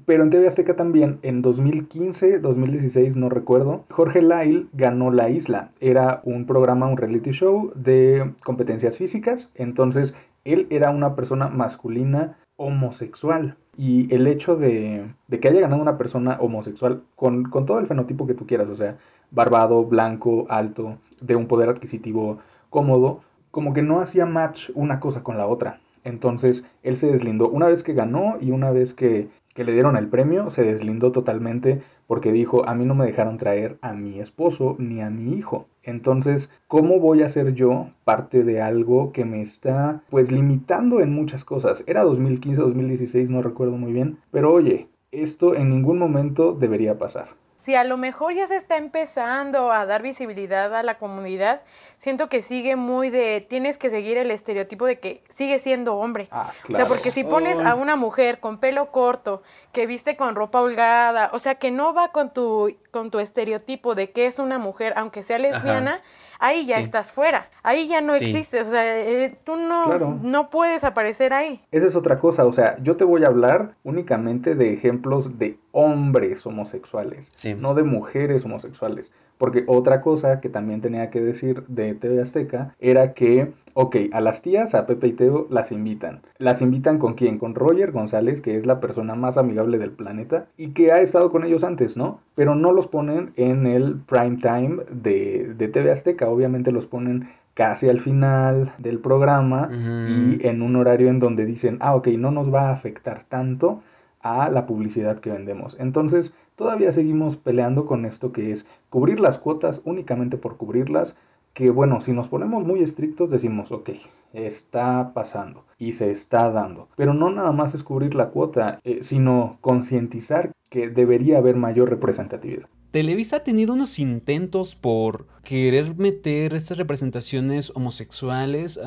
Pero 0.06 0.24
en 0.24 0.30
TV 0.30 0.48
Azteca 0.48 0.76
también, 0.76 1.20
en 1.22 1.42
2015, 1.42 2.40
2016, 2.40 3.18
no 3.18 3.30
recuerdo, 3.30 3.86
Jorge 3.90 4.22
Lyle 4.22 4.68
ganó 4.74 5.12
La 5.12 5.30
Isla. 5.30 5.70
Era 5.80 6.22
un 6.24 6.46
programa, 6.46 6.88
un 6.88 6.98
reality 6.98 7.32
show 7.32 7.72
de 7.76 8.34
competencias 8.44 8.98
físicas. 8.98 9.50
Entonces, 9.56 10.16
él 10.46 10.68
era 10.70 10.92
una 10.92 11.16
persona 11.16 11.50
masculina 11.50 12.38
homosexual. 12.56 13.58
Y 13.76 14.14
el 14.14 14.28
hecho 14.28 14.56
de, 14.56 15.14
de 15.28 15.40
que 15.40 15.50
haya 15.50 15.62
ganado 15.62 15.82
una 15.82 15.98
persona 15.98 16.38
homosexual 16.40 17.04
con, 17.16 17.44
con 17.44 17.66
todo 17.66 17.80
el 17.80 17.88
fenotipo 17.88 18.28
que 18.28 18.34
tú 18.34 18.46
quieras, 18.46 18.70
o 18.70 18.76
sea, 18.76 18.98
barbado, 19.30 19.84
blanco, 19.86 20.46
alto, 20.50 20.98
de 21.22 21.36
un 21.36 21.48
poder 21.48 21.70
adquisitivo 21.70 22.40
cómodo, 22.70 23.22
como 23.50 23.74
que 23.74 23.82
no 23.82 24.00
hacía 24.00 24.26
match 24.26 24.70
una 24.76 25.00
cosa 25.00 25.24
con 25.24 25.38
la 25.38 25.48
otra. 25.48 25.80
Entonces 26.04 26.66
él 26.84 26.98
se 26.98 27.12
deslindó 27.12 27.50
una 27.50 27.68
vez 27.68 27.84
que 27.84 27.94
ganó 27.94 28.38
y 28.40 28.52
una 28.52 28.72
vez 28.72 28.94
que, 28.94 29.30
que 29.54 29.64
le 29.64 29.74
dieron 29.74 29.98
el 29.98 30.08
premio, 30.08 30.50
se 30.50 30.64
deslindó 30.64 31.12
totalmente 31.12 31.82
porque 32.08 32.32
dijo, 32.32 32.68
a 32.68 32.76
mí 32.76 32.86
no 32.86 32.96
me 32.96 33.06
dejaron 33.06 33.38
traer 33.38 33.78
a 33.82 33.94
mi 33.94 34.20
esposo 34.20 34.76
ni 34.80 35.02
a 35.02 35.10
mi 35.10 35.34
hijo. 35.34 35.68
Entonces, 35.84 36.52
¿cómo 36.68 37.00
voy 37.00 37.24
a 37.24 37.30
ser 37.30 37.54
yo 37.54 37.90
parte 38.04 38.44
de 38.44 38.62
algo 38.62 39.12
que 39.12 39.26
me 39.26 39.42
está 39.42 40.04
pues 40.10 40.32
limitando 40.32 41.02
en 41.02 41.14
muchas 41.14 41.46
cosas? 41.46 41.84
Era 41.88 42.04
2015, 42.04 42.62
2016, 42.62 43.30
no 43.30 43.42
recuerdo 43.42 43.78
muy 43.78 43.94
bien, 43.94 44.18
pero 44.32 44.54
oye, 44.54 44.90
esto 45.12 45.56
en 45.56 45.70
ningún 45.70 45.98
momento 45.98 46.54
debería 46.54 46.98
pasar 46.98 47.41
si 47.62 47.76
a 47.76 47.84
lo 47.84 47.96
mejor 47.96 48.34
ya 48.34 48.48
se 48.48 48.56
está 48.56 48.78
empezando 48.78 49.72
a 49.72 49.86
dar 49.86 50.02
visibilidad 50.02 50.74
a 50.76 50.82
la 50.82 50.98
comunidad, 50.98 51.62
siento 52.00 52.28
que 52.28 52.42
sigue 52.42 52.76
muy 52.76 53.12
de, 53.12 53.46
tienes 53.48 53.78
que 53.78 53.92
seguir 53.92 54.18
el 54.18 54.32
estereotipo 54.32 54.88
de 54.88 55.00
que 55.00 55.24
sigue 55.30 55.60
siendo 55.60 55.96
hombre. 55.98 56.28
Ah, 56.32 56.52
claro. 56.64 56.84
O 56.84 56.88
sea, 56.88 56.96
porque 56.96 57.12
si 57.12 57.24
pones 57.24 57.60
a 57.60 57.76
una 57.76 57.96
mujer 57.96 58.40
con 58.40 58.58
pelo 58.58 58.92
corto, 58.92 59.44
que 59.74 59.86
viste 59.86 60.16
con 60.18 60.34
ropa 60.34 60.60
holgada, 60.60 61.30
o 61.34 61.40
sea, 61.40 61.54
que 61.54 61.70
no 61.70 61.94
va 61.94 62.08
con 62.12 62.34
tu, 62.34 62.76
con 62.90 63.12
tu 63.12 63.20
estereotipo 63.20 63.94
de 63.94 64.10
que 64.10 64.26
es 64.26 64.40
una 64.40 64.58
mujer, 64.58 64.96
aunque 64.98 65.22
sea 65.22 65.38
lesbiana, 65.38 66.02
ahí 66.42 66.66
ya 66.66 66.80
estás 66.80 67.12
fuera, 67.12 67.50
ahí 67.64 67.88
ya 67.88 68.02
no 68.02 68.16
existes, 68.16 68.68
o 68.68 68.72
sea, 68.72 69.00
eh, 69.00 69.38
tú 69.46 69.56
no, 69.56 70.20
no 70.22 70.50
puedes 70.50 70.84
aparecer 70.84 71.34
ahí. 71.34 71.62
Esa 71.72 71.86
es 71.86 71.96
otra 71.96 72.18
cosa, 72.20 72.46
o 72.46 72.52
sea, 72.52 72.78
yo 72.82 72.98
te 72.98 73.06
voy 73.06 73.24
a 73.24 73.28
hablar 73.28 73.76
únicamente 73.84 74.56
de 74.56 74.74
ejemplos 74.74 75.38
de 75.38 75.60
hombres 75.72 76.46
homosexuales, 76.46 77.32
no 77.58 77.76
de 77.76 77.84
mujeres 77.84 78.44
homosexuales, 78.44 79.12
porque 79.42 79.64
otra 79.66 80.02
cosa 80.02 80.40
que 80.40 80.50
también 80.50 80.82
tenía 80.82 81.10
que 81.10 81.20
decir 81.20 81.64
de 81.68 81.96
TV 81.96 82.22
Azteca 82.22 82.76
era 82.80 83.14
que, 83.14 83.54
ok, 83.74 83.96
a 84.12 84.22
las 84.22 84.44
tías, 84.44 84.76
a 84.76 84.86
Pepe 84.86 85.08
y 85.08 85.14
Teo, 85.14 85.48
las 85.50 85.72
invitan. 85.72 86.22
¿Las 86.38 86.62
invitan 86.62 87.00
con 87.00 87.16
quién? 87.16 87.40
Con 87.40 87.56
Roger 87.56 87.92
González, 87.92 88.40
que 88.40 88.56
es 88.56 88.68
la 88.68 88.80
persona 88.80 89.16
más 89.16 89.40
amigable 89.40 89.80
del 89.80 89.94
planeta 89.94 90.46
y 90.58 90.74
que 90.74 90.92
ha 90.92 91.02
estado 91.02 91.32
con 91.32 91.44
ellos 91.44 91.64
antes, 91.64 91.98
¿no? 91.98 92.20
Pero 92.36 92.54
no 92.54 92.72
los 92.72 92.86
ponen 92.86 93.34
en 93.36 93.66
el 93.66 93.96
prime 94.02 94.38
time 94.38 94.84
de, 94.92 95.56
de 95.58 95.68
TV 95.70 95.90
Azteca, 95.90 96.30
obviamente 96.30 96.72
los 96.72 96.86
ponen 96.86 97.30
casi 97.56 97.90
al 97.90 98.00
final 98.00 98.76
del 98.78 99.00
programa 99.00 99.72
y 100.08 100.46
en 100.48 100.62
un 100.62 100.76
horario 100.76 101.10
en 101.10 101.20
donde 101.20 101.46
dicen, 101.46 101.80
ah, 101.80 101.96
ok, 101.96 102.10
no 102.10 102.30
nos 102.30 102.54
va 102.54 102.70
a 102.70 102.74
afectar 102.74 103.24
tanto 103.24 103.82
a 104.24 104.50
la 104.50 104.66
publicidad 104.66 105.20
que 105.20 105.32
vendemos. 105.32 105.76
Entonces, 105.80 106.34
todavía 106.56 106.92
seguimos 106.92 107.38
peleando 107.38 107.86
con 107.86 108.06
esto 108.06 108.32
que 108.32 108.52
es 108.52 108.66
cubrir 108.90 109.20
las 109.20 109.38
cuotas 109.38 109.82
únicamente 109.86 110.38
por 110.38 110.58
cubrirlas, 110.58 111.16
que 111.54 111.70
bueno, 111.70 112.00
si 112.02 112.14
nos 112.14 112.30
ponemos 112.30 112.66
muy 112.66 112.82
estrictos 112.82 113.30
decimos, 113.30 113.72
ok, 113.72 113.90
está 114.34 115.14
pasando 115.14 115.66
y 115.78 115.94
se 115.94 116.12
está 116.12 116.50
dando. 116.50 116.88
Pero 116.96 117.14
no 117.14 117.30
nada 117.30 117.52
más 117.52 117.74
es 117.76 117.84
cubrir 117.84 118.16
la 118.16 118.30
cuota, 118.30 118.80
eh, 118.84 119.00
sino 119.02 119.58
concientizar 119.62 120.52
que 120.70 120.90
debería 120.90 121.40
haber 121.40 121.58
mayor 121.58 121.90
representatividad. 121.90 122.68
Televisa 122.92 123.38
ha 123.38 123.44
tenido 123.44 123.74
unos 123.74 124.00
intentos 124.00 124.76
por 124.76 125.26
querer 125.44 125.96
meter 125.96 126.54
estas 126.54 126.78
representaciones 126.78 127.72
homosexuales 127.74 128.78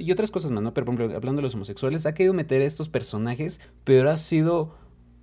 y 0.00 0.10
otras 0.10 0.32
cosas 0.32 0.50
más, 0.50 0.64
¿no? 0.64 0.74
Pero, 0.74 0.84
por 0.84 0.94
ejemplo, 0.94 1.16
hablando 1.16 1.38
de 1.40 1.44
los 1.44 1.54
homosexuales, 1.54 2.06
ha 2.06 2.14
querido 2.14 2.34
meter 2.34 2.60
estos 2.62 2.88
personajes, 2.88 3.60
pero 3.84 4.10
ha 4.10 4.16
sido 4.16 4.74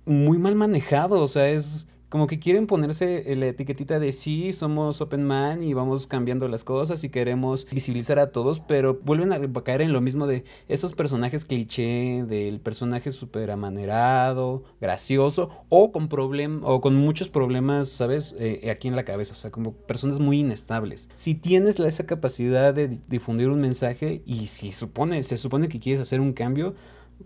muy 0.06 0.38
mal 0.38 0.54
manejado, 0.54 1.20
o 1.20 1.28
sea, 1.28 1.50
es 1.50 1.86
como 2.14 2.28
que 2.28 2.38
quieren 2.38 2.68
ponerse 2.68 3.34
la 3.34 3.46
etiquetita 3.46 3.98
de 3.98 4.12
sí, 4.12 4.52
somos 4.52 5.00
open 5.00 5.24
man 5.24 5.64
y 5.64 5.74
vamos 5.74 6.06
cambiando 6.06 6.46
las 6.46 6.62
cosas 6.62 7.02
y 7.02 7.08
queremos 7.08 7.66
visibilizar 7.72 8.20
a 8.20 8.30
todos, 8.30 8.60
pero 8.60 9.00
vuelven 9.02 9.32
a 9.32 9.62
caer 9.64 9.80
en 9.80 9.92
lo 9.92 10.00
mismo 10.00 10.28
de 10.28 10.44
esos 10.68 10.92
personajes 10.92 11.44
cliché, 11.44 12.22
del 12.22 12.60
personaje 12.60 13.10
súper 13.10 13.50
amanerado, 13.50 14.62
gracioso 14.80 15.50
o 15.68 15.90
con 15.90 16.06
problem 16.06 16.60
o 16.62 16.80
con 16.80 16.94
muchos 16.94 17.28
problemas, 17.30 17.88
¿sabes? 17.88 18.32
Eh, 18.38 18.70
aquí 18.70 18.86
en 18.86 18.94
la 18.94 19.04
cabeza, 19.04 19.32
o 19.32 19.36
sea, 19.36 19.50
como 19.50 19.72
personas 19.72 20.20
muy 20.20 20.38
inestables. 20.38 21.08
Si 21.16 21.34
tienes 21.34 21.80
esa 21.80 22.06
capacidad 22.06 22.72
de 22.72 23.00
difundir 23.08 23.48
un 23.48 23.60
mensaje 23.60 24.22
y 24.24 24.46
si 24.46 24.70
supone, 24.70 25.24
se 25.24 25.36
supone 25.36 25.68
que 25.68 25.80
quieres 25.80 26.02
hacer 26.02 26.20
un 26.20 26.32
cambio, 26.32 26.76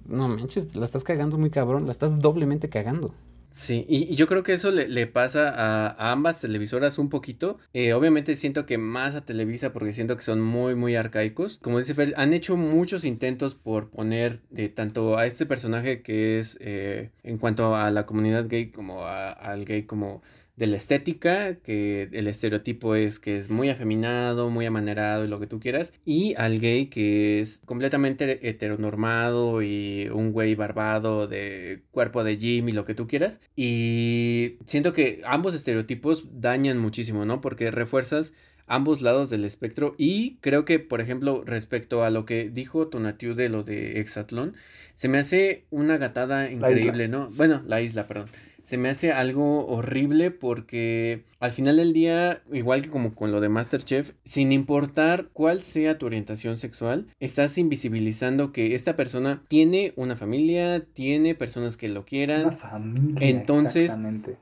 no 0.07 0.29
manches, 0.29 0.75
la 0.75 0.87
estás 0.87 1.05
cagando 1.05 1.37
muy 1.37 1.51
cabrón, 1.51 1.85
la 1.85 1.93
estás 1.93 2.19
doblemente 2.21 2.71
cagando. 2.71 3.13
Sí, 3.59 3.85
y, 3.89 4.15
yo 4.15 4.29
creo 4.29 4.45
que 4.45 4.53
eso 4.53 4.71
le, 4.71 5.07
pasa 5.09 5.51
a, 5.51 6.13
ambas 6.13 6.41
televisoras 6.41 6.97
un 6.97 7.09
poquito. 7.09 7.59
Eh, 7.73 7.93
obviamente 7.93 8.37
siento 8.37 8.67
que 8.67 8.79
más 8.79 9.17
a 9.17 9.25
Televisa 9.25 9.73
porque 9.73 9.93
siento 9.93 10.17
que 10.17 10.23
son 10.23 10.41
muy, 10.41 10.77
muy 10.77 10.95
arcaicos. 10.95 11.59
Como 11.61 11.81
dice 11.81 11.93
Fer, 11.93 12.15
han 12.17 12.33
hecho 12.33 12.57
muchos 12.57 13.05
intentos 13.05 13.57
por 13.57 13.91
poner 13.91 14.39
eh, 14.55 14.69
tanto 14.69 15.19
a 15.19 15.27
este 15.27 15.45
personaje 15.45 16.03
que 16.03 16.39
es 16.39 16.57
eh, 16.61 17.11
en 17.25 17.39
cuanto 17.39 17.75
a 17.75 17.91
la 17.91 18.07
comunidad 18.07 18.47
gay 18.47 18.71
como 18.71 19.05
al 19.05 19.65
gay 19.65 19.83
como 19.83 20.23
de 20.59 20.67
la 20.67 20.77
estética, 20.77 21.55
que 21.55 22.09
el 22.13 22.27
estereotipo 22.27 22.97
es 22.97 23.21
que 23.21 23.39
es 23.39 23.49
muy 23.49 23.71
afeminado, 23.71 24.51
muy 24.51 24.67
amanerado 24.67 25.25
y 25.25 25.29
lo 25.29 25.39
que 25.39 25.47
tú 25.47 25.61
quieras, 25.61 25.93
y 26.05 26.35
al 26.37 26.59
gay 26.59 26.87
que 26.87 27.41
es 27.41 27.63
completamente 27.65 28.49
heteronormado 28.49 29.63
y 29.63 30.09
un 30.13 30.33
güey 30.33 30.57
barbado 30.57 31.29
de 31.29 31.83
cuerpo 31.93 32.25
de 32.25 32.39
gym 32.39 32.69
y 32.69 32.73
lo 32.73 32.85
que 32.85 32.95
tú 32.95 33.07
quieras. 33.07 33.41
Y 33.55 34.57
siento 34.65 34.93
que 34.93 35.23
ambos 35.25 35.55
estereotipos 35.55 36.27
dañan 36.33 36.79
muchísimo, 36.79 37.25
¿no? 37.25 37.41
Porque 37.41 37.71
refuerzas 37.71 38.33
ambos 38.67 39.01
lados 39.01 39.31
del 39.31 39.45
espectro 39.45 39.95
y 39.97 40.39
creo 40.41 40.65
que 40.65 40.79
por 40.79 41.01
ejemplo 41.01 41.43
respecto 41.47 42.05
a 42.05 42.11
lo 42.11 42.27
que 42.27 42.51
dijo 42.51 42.89
Tonatiu 42.89 43.35
de 43.35 43.49
lo 43.49 43.63
de 43.63 43.99
Exatlón 43.99 44.57
se 44.95 45.09
me 45.09 45.17
hace 45.17 45.65
una 45.71 45.97
gatada 45.97 46.51
increíble, 46.51 47.09
¿no? 47.09 47.31
Bueno, 47.31 47.63
la 47.67 47.81
isla, 47.81 48.07
perdón 48.07 48.29
se 48.63 48.77
me 48.77 48.89
hace 48.89 49.13
algo 49.13 49.67
horrible 49.67 50.31
porque 50.31 51.25
al 51.41 51.53
final 51.53 51.77
del 51.77 51.93
día, 51.93 52.43
igual 52.53 52.83
que 52.83 52.91
como 52.91 53.15
con 53.15 53.31
lo 53.31 53.41
de 53.41 53.49
Masterchef, 53.49 54.13
sin 54.25 54.53
importar 54.53 55.29
cuál 55.33 55.63
sea 55.63 55.99
tu 55.99 56.07
orientación 56.07 56.57
sexual, 56.59 57.07
estás 57.21 57.59
invisibilizando 57.59 58.53
que 58.53 58.75
esta 58.75 58.97
persona 58.97 59.43
tiene 59.49 59.93
una 59.97 60.17
familia, 60.17 60.85
tiene 60.85 61.35
personas 61.35 61.77
que 61.77 61.89
lo 61.89 62.05
quieran. 62.05 62.47
Una 62.47 62.53
familia. 62.53 63.29
Entonces, 63.29 63.97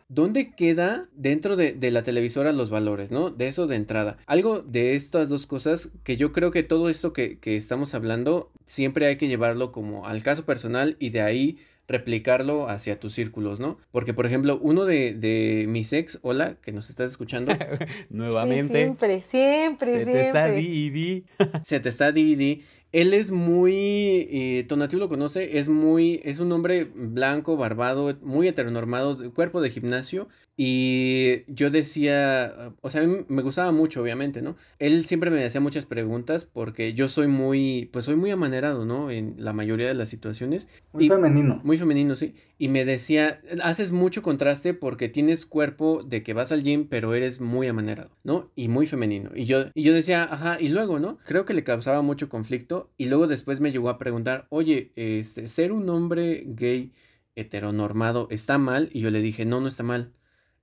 ¿dónde 0.09 0.53
queda 0.53 1.09
dentro 1.15 1.57
de, 1.57 1.77
la 1.91 2.03
televisora 2.03 2.53
los 2.53 2.71
valores, 2.71 3.11
no? 3.11 3.31
De 3.31 3.47
eso 3.47 3.67
de 3.67 3.77
entrada. 3.77 4.17
Algo 4.27 4.61
de 4.61 4.97
estas 4.97 5.29
dos 5.29 5.47
cosas 5.47 5.93
que 6.03 6.17
yo 6.17 6.33
creo 6.33 6.51
que 6.51 6.63
todo 6.63 6.89
esto 6.89 7.13
que, 7.13 7.39
que 7.39 7.57
estamos 7.57 7.95
hablando 7.95 8.51
siempre 8.65 9.07
hay 9.07 9.17
que 9.17 9.29
llevarlo 9.29 9.71
como 9.71 10.07
al 10.07 10.23
caso 10.23 10.45
personal 10.45 10.97
y 10.99 11.11
de 11.11 11.21
ahí 11.21 11.59
replicarlo 11.89 12.69
hacia 12.69 12.99
tus 12.99 13.13
círculos, 13.15 13.61
¿no? 13.61 13.79
Porque, 13.91 14.15
por 14.15 14.27
ejemplo, 14.27 14.59
uno 14.61 14.85
de, 14.85 15.15
de 15.15 15.67
mis 15.69 15.93
ex, 15.93 16.19
hola, 16.23 16.57
que 16.63 16.73
nos 16.73 16.91
estás 16.91 17.11
escuchando. 17.11 17.53
Nuevamente. 18.11 18.75
siempre, 18.75 19.23
siempre, 19.23 19.91
se 19.91 20.05
siempre. 20.05 20.13
te 20.15 20.27
está 20.27 20.49
DVD. 20.49 21.63
se 21.63 21.81
te 21.81 21.89
está 21.89 22.13
DVD. 22.13 22.61
Él 22.93 23.13
es 23.13 23.31
muy, 23.31 24.27
eh, 24.31 24.65
Tonatiuh 24.69 24.99
lo 24.99 25.09
conoce, 25.09 25.59
es 25.59 25.69
muy, 25.69 26.21
es 26.25 26.39
un 26.39 26.53
hombre 26.53 26.85
blanco, 26.85 27.57
barbado, 27.57 28.17
muy 28.23 28.49
heteronormado, 28.49 29.33
cuerpo 29.33 29.61
de 29.61 29.71
gimnasio. 29.71 30.29
Y 30.59 31.43
yo 31.49 31.71
decía, 31.71 32.73
o 32.81 32.91
sea, 32.91 33.03
a 33.03 33.07
mí 33.07 33.27
me 33.29 33.43
gustaba 33.43 33.73
mucho, 33.73 34.01
obviamente, 34.01 34.41
¿no? 34.41 34.57
Él 34.79 35.05
siempre 35.05 35.31
me 35.31 35.45
hacía 35.45 35.61
muchas 35.61 35.85
preguntas 35.85 36.49
porque 36.51 36.95
yo 36.95 37.09
soy 37.09 37.29
muy, 37.29 37.91
pues 37.93 38.07
soy 38.07 38.17
muy 38.17 38.31
amanerado, 38.31 38.87
¿no? 38.87 39.11
En 39.11 39.35
la 39.37 39.53
mayoría 39.53 39.87
de 39.87 39.93
las 39.93 40.09
situaciones. 40.09 40.67
Muy 40.95 41.09
femenino. 41.09 41.61
Muy 41.63 41.77
femenino, 41.77 42.17
sí. 42.17 42.35
Y 42.57 42.69
me 42.69 42.87
decía, 42.87 43.43
haces 43.63 43.93
mucho 43.93 44.23
contraste 44.23 44.73
porque 44.73 45.11
tienes 45.11 45.45
cuerpo 45.45 46.03
de 46.03 46.23
que 46.23 46.33
vas 46.33 46.53
al 46.53 46.63
gym, 46.63 46.87
pero 46.89 47.13
eres 47.13 47.43
muy 47.43 47.67
amanerado, 47.67 48.17
¿no? 48.25 48.51
Y 48.57 48.69
muy 48.69 48.87
femenino. 48.87 49.33
Y 49.35 49.45
yo, 49.45 49.67
y 49.75 49.83
yo 49.83 49.93
decía, 49.93 50.25
ajá, 50.25 50.57
y 50.59 50.69
luego, 50.69 50.99
¿no? 50.99 51.19
Creo 51.27 51.45
que 51.45 51.53
le 51.53 51.65
causaba 51.65 52.01
mucho 52.01 52.31
conflicto 52.31 52.76
y 52.97 53.07
luego 53.07 53.27
después 53.27 53.61
me 53.61 53.73
llegó 53.73 53.89
a 53.89 53.99
preguntar, 53.99 54.47
oye, 54.51 54.93
este, 54.97 55.49
ser 55.49 55.73
un 55.73 55.89
hombre 55.89 56.45
gay 56.47 56.93
heteronormado 57.35 58.29
está 58.31 58.59
mal. 58.59 58.91
Y 58.93 59.01
yo 59.01 59.11
le 59.11 59.21
dije, 59.21 59.45
no, 59.45 59.61
no 59.61 59.69
está 59.69 59.83
mal. 59.83 60.13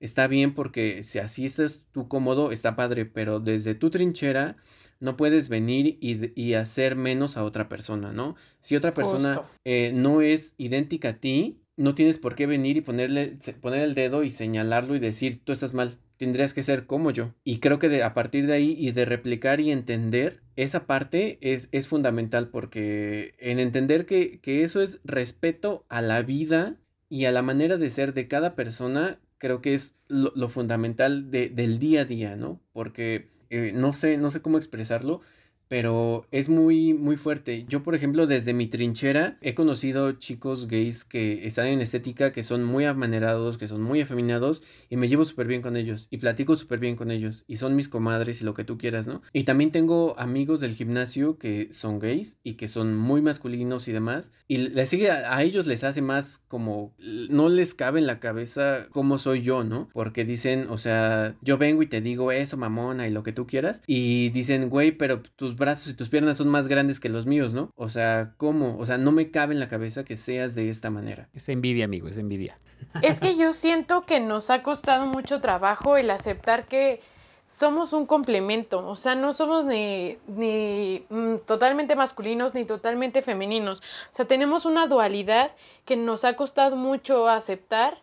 Está 0.00 0.26
bien 0.26 0.54
porque 0.54 1.02
si 1.02 1.18
así 1.18 1.44
estás 1.46 1.86
tú 1.92 2.08
cómodo, 2.08 2.52
está 2.52 2.76
padre, 2.76 3.06
pero 3.06 3.40
desde 3.40 3.74
tu 3.74 3.90
trinchera 3.90 4.56
no 5.00 5.16
puedes 5.16 5.48
venir 5.48 5.98
y, 6.00 6.54
hacer 6.54 6.96
menos 6.96 7.36
a 7.36 7.44
otra 7.44 7.68
persona, 7.68 8.12
¿no? 8.12 8.36
Si 8.60 8.76
otra 8.76 8.94
persona 8.94 9.42
eh, 9.64 9.92
no 9.94 10.20
es 10.20 10.54
idéntica 10.58 11.10
a 11.10 11.20
ti, 11.20 11.60
no 11.76 11.94
tienes 11.94 12.18
por 12.18 12.34
qué 12.34 12.46
venir 12.46 12.76
y 12.76 12.80
ponerle, 12.80 13.38
poner 13.60 13.82
el 13.82 13.94
dedo 13.94 14.24
y 14.24 14.30
señalarlo 14.30 14.94
y 14.94 15.00
decir, 15.00 15.42
tú 15.44 15.52
estás 15.52 15.74
mal 15.74 15.98
tendrías 16.24 16.54
que 16.54 16.62
ser 16.62 16.86
como 16.86 17.10
yo. 17.10 17.34
Y 17.44 17.58
creo 17.58 17.78
que 17.78 18.02
a 18.02 18.14
partir 18.14 18.46
de 18.46 18.54
ahí 18.54 18.74
y 18.78 18.92
de 18.92 19.04
replicar 19.04 19.60
y 19.60 19.70
entender 19.70 20.40
esa 20.56 20.86
parte 20.86 21.36
es, 21.42 21.68
es 21.70 21.86
fundamental 21.86 22.48
porque 22.48 23.34
en 23.38 23.58
entender 23.58 24.06
que, 24.06 24.40
eso 24.42 24.80
es 24.80 25.00
respeto 25.04 25.84
a 25.90 26.00
la 26.00 26.22
vida 26.22 26.78
y 27.10 27.26
a 27.26 27.32
la 27.32 27.42
manera 27.42 27.76
de 27.76 27.90
ser 27.90 28.14
de 28.14 28.26
cada 28.26 28.54
persona, 28.54 29.20
creo 29.36 29.60
que 29.60 29.74
es 29.74 29.98
lo, 30.08 30.48
fundamental 30.48 31.30
del 31.30 31.78
día 31.78 32.00
a 32.00 32.04
día, 32.06 32.36
¿no? 32.36 32.58
Porque 32.72 33.28
eh, 33.50 33.72
no, 33.74 33.92
sé, 33.92 34.16
no 34.16 34.30
sé 34.30 34.40
cómo 34.40 34.56
expresarlo, 34.56 35.20
pero 35.68 36.26
es 36.30 36.48
muy, 36.48 36.94
muy 36.94 37.16
fuerte. 37.16 37.64
Yo, 37.68 37.82
por 37.82 37.94
ejemplo, 37.94 38.26
desde 38.26 38.54
mi 38.54 38.66
trinchera 38.66 39.38
he 39.40 39.54
conocido 39.54 40.12
chicos 40.12 40.68
gays 40.68 41.04
que 41.04 41.46
están 41.46 41.66
en 41.66 41.80
estética, 41.80 42.32
que 42.32 42.42
son 42.42 42.64
muy 42.64 42.84
amanerados, 42.84 43.58
que 43.58 43.68
son 43.68 43.82
muy 43.82 44.00
afeminados, 44.00 44.62
y 44.88 44.96
me 44.96 45.08
llevo 45.08 45.24
súper 45.24 45.46
bien 45.46 45.62
con 45.62 45.76
ellos, 45.76 46.08
y 46.10 46.18
platico 46.18 46.56
súper 46.56 46.78
bien 46.78 46.96
con 46.96 47.10
ellos, 47.10 47.44
y 47.46 47.56
son 47.56 47.76
mis 47.76 47.88
comadres 47.88 48.40
y 48.40 48.44
lo 48.44 48.54
que 48.54 48.64
tú 48.64 48.78
quieras, 48.78 49.06
¿no? 49.06 49.22
Y 49.32 49.44
también 49.44 49.72
tengo 49.72 50.18
amigos 50.18 50.60
del 50.60 50.74
gimnasio 50.74 51.38
que 51.38 51.68
son 51.72 51.98
gays 51.98 52.38
y 52.42 52.54
que 52.54 52.68
son 52.68 52.96
muy 52.96 53.22
masculinos 53.22 53.88
y 53.88 53.92
demás, 53.92 54.32
y 54.48 54.58
les 54.58 54.88
sigue, 54.88 55.10
a, 55.10 55.42
ellos 55.42 55.66
les 55.66 55.84
hace 55.84 56.02
más 56.02 56.38
como, 56.48 56.94
no 56.98 57.48
les 57.48 57.74
cabe 57.74 58.00
en 58.00 58.06
la 58.06 58.20
cabeza 58.20 58.86
cómo 58.90 59.18
soy 59.18 59.42
yo, 59.42 59.64
¿no? 59.64 59.88
Porque 59.92 60.24
dicen, 60.24 60.66
o 60.68 60.78
sea, 60.78 61.36
yo 61.42 61.58
vengo 61.58 61.82
y 61.82 61.86
te 61.86 62.00
digo 62.00 62.32
eso, 62.32 62.56
mamona, 62.56 63.08
y 63.08 63.10
lo 63.10 63.22
que 63.22 63.32
tú 63.32 63.46
quieras, 63.46 63.82
y 63.86 64.30
dicen, 64.30 64.68
güey, 64.68 64.92
pero 64.92 65.22
tus 65.22 65.53
brazos 65.56 65.88
y 65.88 65.94
tus 65.94 66.08
piernas 66.08 66.36
son 66.36 66.48
más 66.48 66.68
grandes 66.68 67.00
que 67.00 67.08
los 67.08 67.26
míos, 67.26 67.54
¿no? 67.54 67.70
O 67.76 67.88
sea, 67.88 68.34
¿cómo? 68.36 68.76
O 68.78 68.86
sea, 68.86 68.98
no 68.98 69.12
me 69.12 69.30
cabe 69.30 69.54
en 69.54 69.60
la 69.60 69.68
cabeza 69.68 70.04
que 70.04 70.16
seas 70.16 70.54
de 70.54 70.70
esta 70.70 70.90
manera. 70.90 71.28
Es 71.34 71.48
envidia, 71.48 71.84
amigo, 71.84 72.08
es 72.08 72.18
envidia. 72.18 72.58
Es 73.02 73.20
que 73.20 73.36
yo 73.36 73.52
siento 73.52 74.04
que 74.04 74.20
nos 74.20 74.50
ha 74.50 74.62
costado 74.62 75.06
mucho 75.06 75.40
trabajo 75.40 75.96
el 75.96 76.10
aceptar 76.10 76.66
que 76.66 77.00
somos 77.46 77.92
un 77.92 78.06
complemento, 78.06 78.86
o 78.86 78.96
sea, 78.96 79.14
no 79.14 79.32
somos 79.32 79.64
ni, 79.64 80.16
ni 80.26 81.04
mm, 81.10 81.36
totalmente 81.46 81.94
masculinos 81.94 82.54
ni 82.54 82.64
totalmente 82.64 83.20
femeninos, 83.22 83.80
o 83.80 84.14
sea, 84.14 84.24
tenemos 84.24 84.64
una 84.64 84.86
dualidad 84.86 85.52
que 85.84 85.96
nos 85.96 86.24
ha 86.24 86.36
costado 86.36 86.76
mucho 86.76 87.28
aceptar 87.28 87.98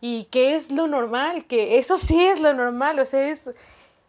y 0.00 0.24
que 0.24 0.54
es 0.54 0.70
lo 0.70 0.86
normal, 0.86 1.46
que 1.46 1.78
eso 1.78 1.98
sí 1.98 2.24
es 2.24 2.40
lo 2.40 2.54
normal, 2.54 2.98
o 3.00 3.04
sea, 3.04 3.28
es 3.28 3.50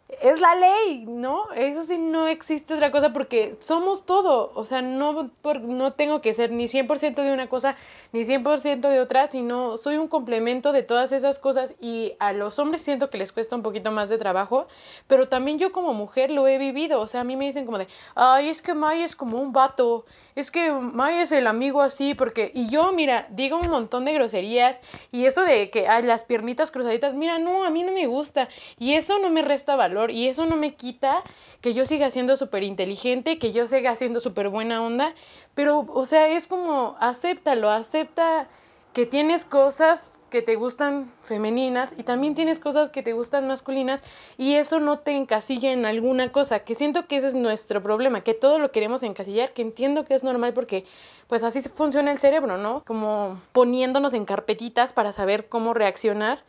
es 0.07 0.39
la 0.39 0.53
ley, 0.55 1.05
¿no? 1.07 1.51
Eso 1.53 1.83
sí 1.83 1.97
no 1.97 2.27
existe 2.27 2.75
otra 2.75 2.91
cosa 2.91 3.11
porque 3.11 3.55
somos 3.59 4.05
todo, 4.05 4.51
o 4.53 4.63
sea, 4.63 4.81
no, 4.83 5.31
por, 5.41 5.61
no 5.61 5.91
tengo 5.91 6.21
que 6.21 6.33
ser 6.35 6.51
ni 6.51 6.65
100% 6.67 7.23
de 7.23 7.33
una 7.33 7.49
cosa 7.49 7.75
ni 8.11 8.21
100% 8.21 8.89
de 8.89 8.99
otra, 8.99 9.25
sino 9.25 9.77
soy 9.77 9.97
un 9.97 10.07
complemento 10.07 10.71
de 10.71 10.83
todas 10.83 11.11
esas 11.11 11.39
cosas 11.39 11.73
y 11.81 12.13
a 12.19 12.33
los 12.33 12.59
hombres 12.59 12.83
siento 12.83 13.09
que 13.09 13.17
les 13.17 13.31
cuesta 13.31 13.55
un 13.55 13.63
poquito 13.63 13.91
más 13.91 14.09
de 14.09 14.19
trabajo, 14.19 14.67
pero 15.07 15.27
también 15.27 15.57
yo 15.57 15.71
como 15.71 15.93
mujer 15.93 16.29
lo 16.29 16.47
he 16.47 16.59
vivido, 16.59 17.01
o 17.01 17.07
sea, 17.07 17.21
a 17.21 17.23
mí 17.23 17.35
me 17.35 17.45
dicen 17.45 17.65
como 17.65 17.79
de, 17.79 17.87
ay, 18.13 18.49
es 18.49 18.61
que 18.61 18.75
Maya 18.75 19.05
es 19.05 19.15
como 19.15 19.39
un 19.41 19.53
vato, 19.53 20.05
es 20.35 20.51
que 20.51 20.71
Maya 20.71 21.21
es 21.21 21.31
el 21.31 21.47
amigo 21.47 21.81
así, 21.81 22.13
porque, 22.13 22.51
y 22.53 22.69
yo, 22.69 22.91
mira, 22.91 23.27
digo 23.29 23.57
un 23.57 23.69
montón 23.69 24.03
de 24.03 24.13
groserías 24.13 24.77
y 25.11 25.25
eso 25.25 25.43
de 25.43 25.69
que, 25.69 25.87
hay 25.87 26.03
las 26.03 26.25
piernitas 26.25 26.71
cruzaditas, 26.71 27.13
mira, 27.13 27.39
no, 27.39 27.63
a 27.63 27.69
mí 27.69 27.83
no 27.83 27.93
me 27.93 28.05
gusta 28.05 28.49
y 28.77 28.93
eso 28.93 29.17
no 29.19 29.29
me 29.29 29.41
resta 29.41 29.75
valor 29.77 30.11
y 30.11 30.27
eso 30.27 30.45
no 30.45 30.57
me 30.57 30.75
quita 30.75 31.23
que 31.61 31.73
yo 31.73 31.85
siga 31.85 32.11
siendo 32.11 32.35
súper 32.35 32.63
inteligente, 32.63 33.39
que 33.39 33.53
yo 33.53 33.65
siga 33.65 33.95
siendo 33.95 34.19
súper 34.19 34.49
buena 34.49 34.83
onda, 34.83 35.15
pero, 35.53 35.85
o 35.87 36.05
sea, 36.05 36.27
es 36.27 36.47
como, 36.47 36.97
acéptalo, 36.99 37.69
acepta 37.69 38.49
que 38.93 39.05
tienes 39.05 39.45
cosas 39.45 40.19
que 40.35 40.41
te 40.41 40.57
gustan 40.57 41.09
femeninas 41.23 41.95
y 41.97 42.03
también 42.03 42.35
tienes 42.35 42.59
cosas 42.59 42.89
que 42.89 43.01
te 43.01 43.13
gustan 43.13 43.47
masculinas 43.47 44.03
y 44.37 44.55
eso 44.55 44.81
no 44.81 44.99
te 44.99 45.11
encasilla 45.11 45.71
en 45.71 45.85
alguna 45.85 46.33
cosa, 46.33 46.59
que 46.59 46.75
siento 46.75 47.07
que 47.07 47.15
ese 47.15 47.27
es 47.27 47.35
nuestro 47.35 47.81
problema, 47.81 48.19
que 48.19 48.33
todo 48.33 48.59
lo 48.59 48.69
queremos 48.69 49.01
encasillar, 49.03 49.53
que 49.53 49.61
entiendo 49.61 50.03
que 50.03 50.13
es 50.13 50.25
normal 50.25 50.53
porque 50.53 50.83
pues 51.29 51.41
así 51.43 51.61
funciona 51.61 52.11
el 52.11 52.19
cerebro, 52.19 52.57
¿no? 52.57 52.83
Como 52.85 53.39
poniéndonos 53.53 54.13
en 54.13 54.25
carpetitas 54.25 54.91
para 54.91 55.13
saber 55.13 55.47
cómo 55.47 55.73
reaccionar 55.73 56.43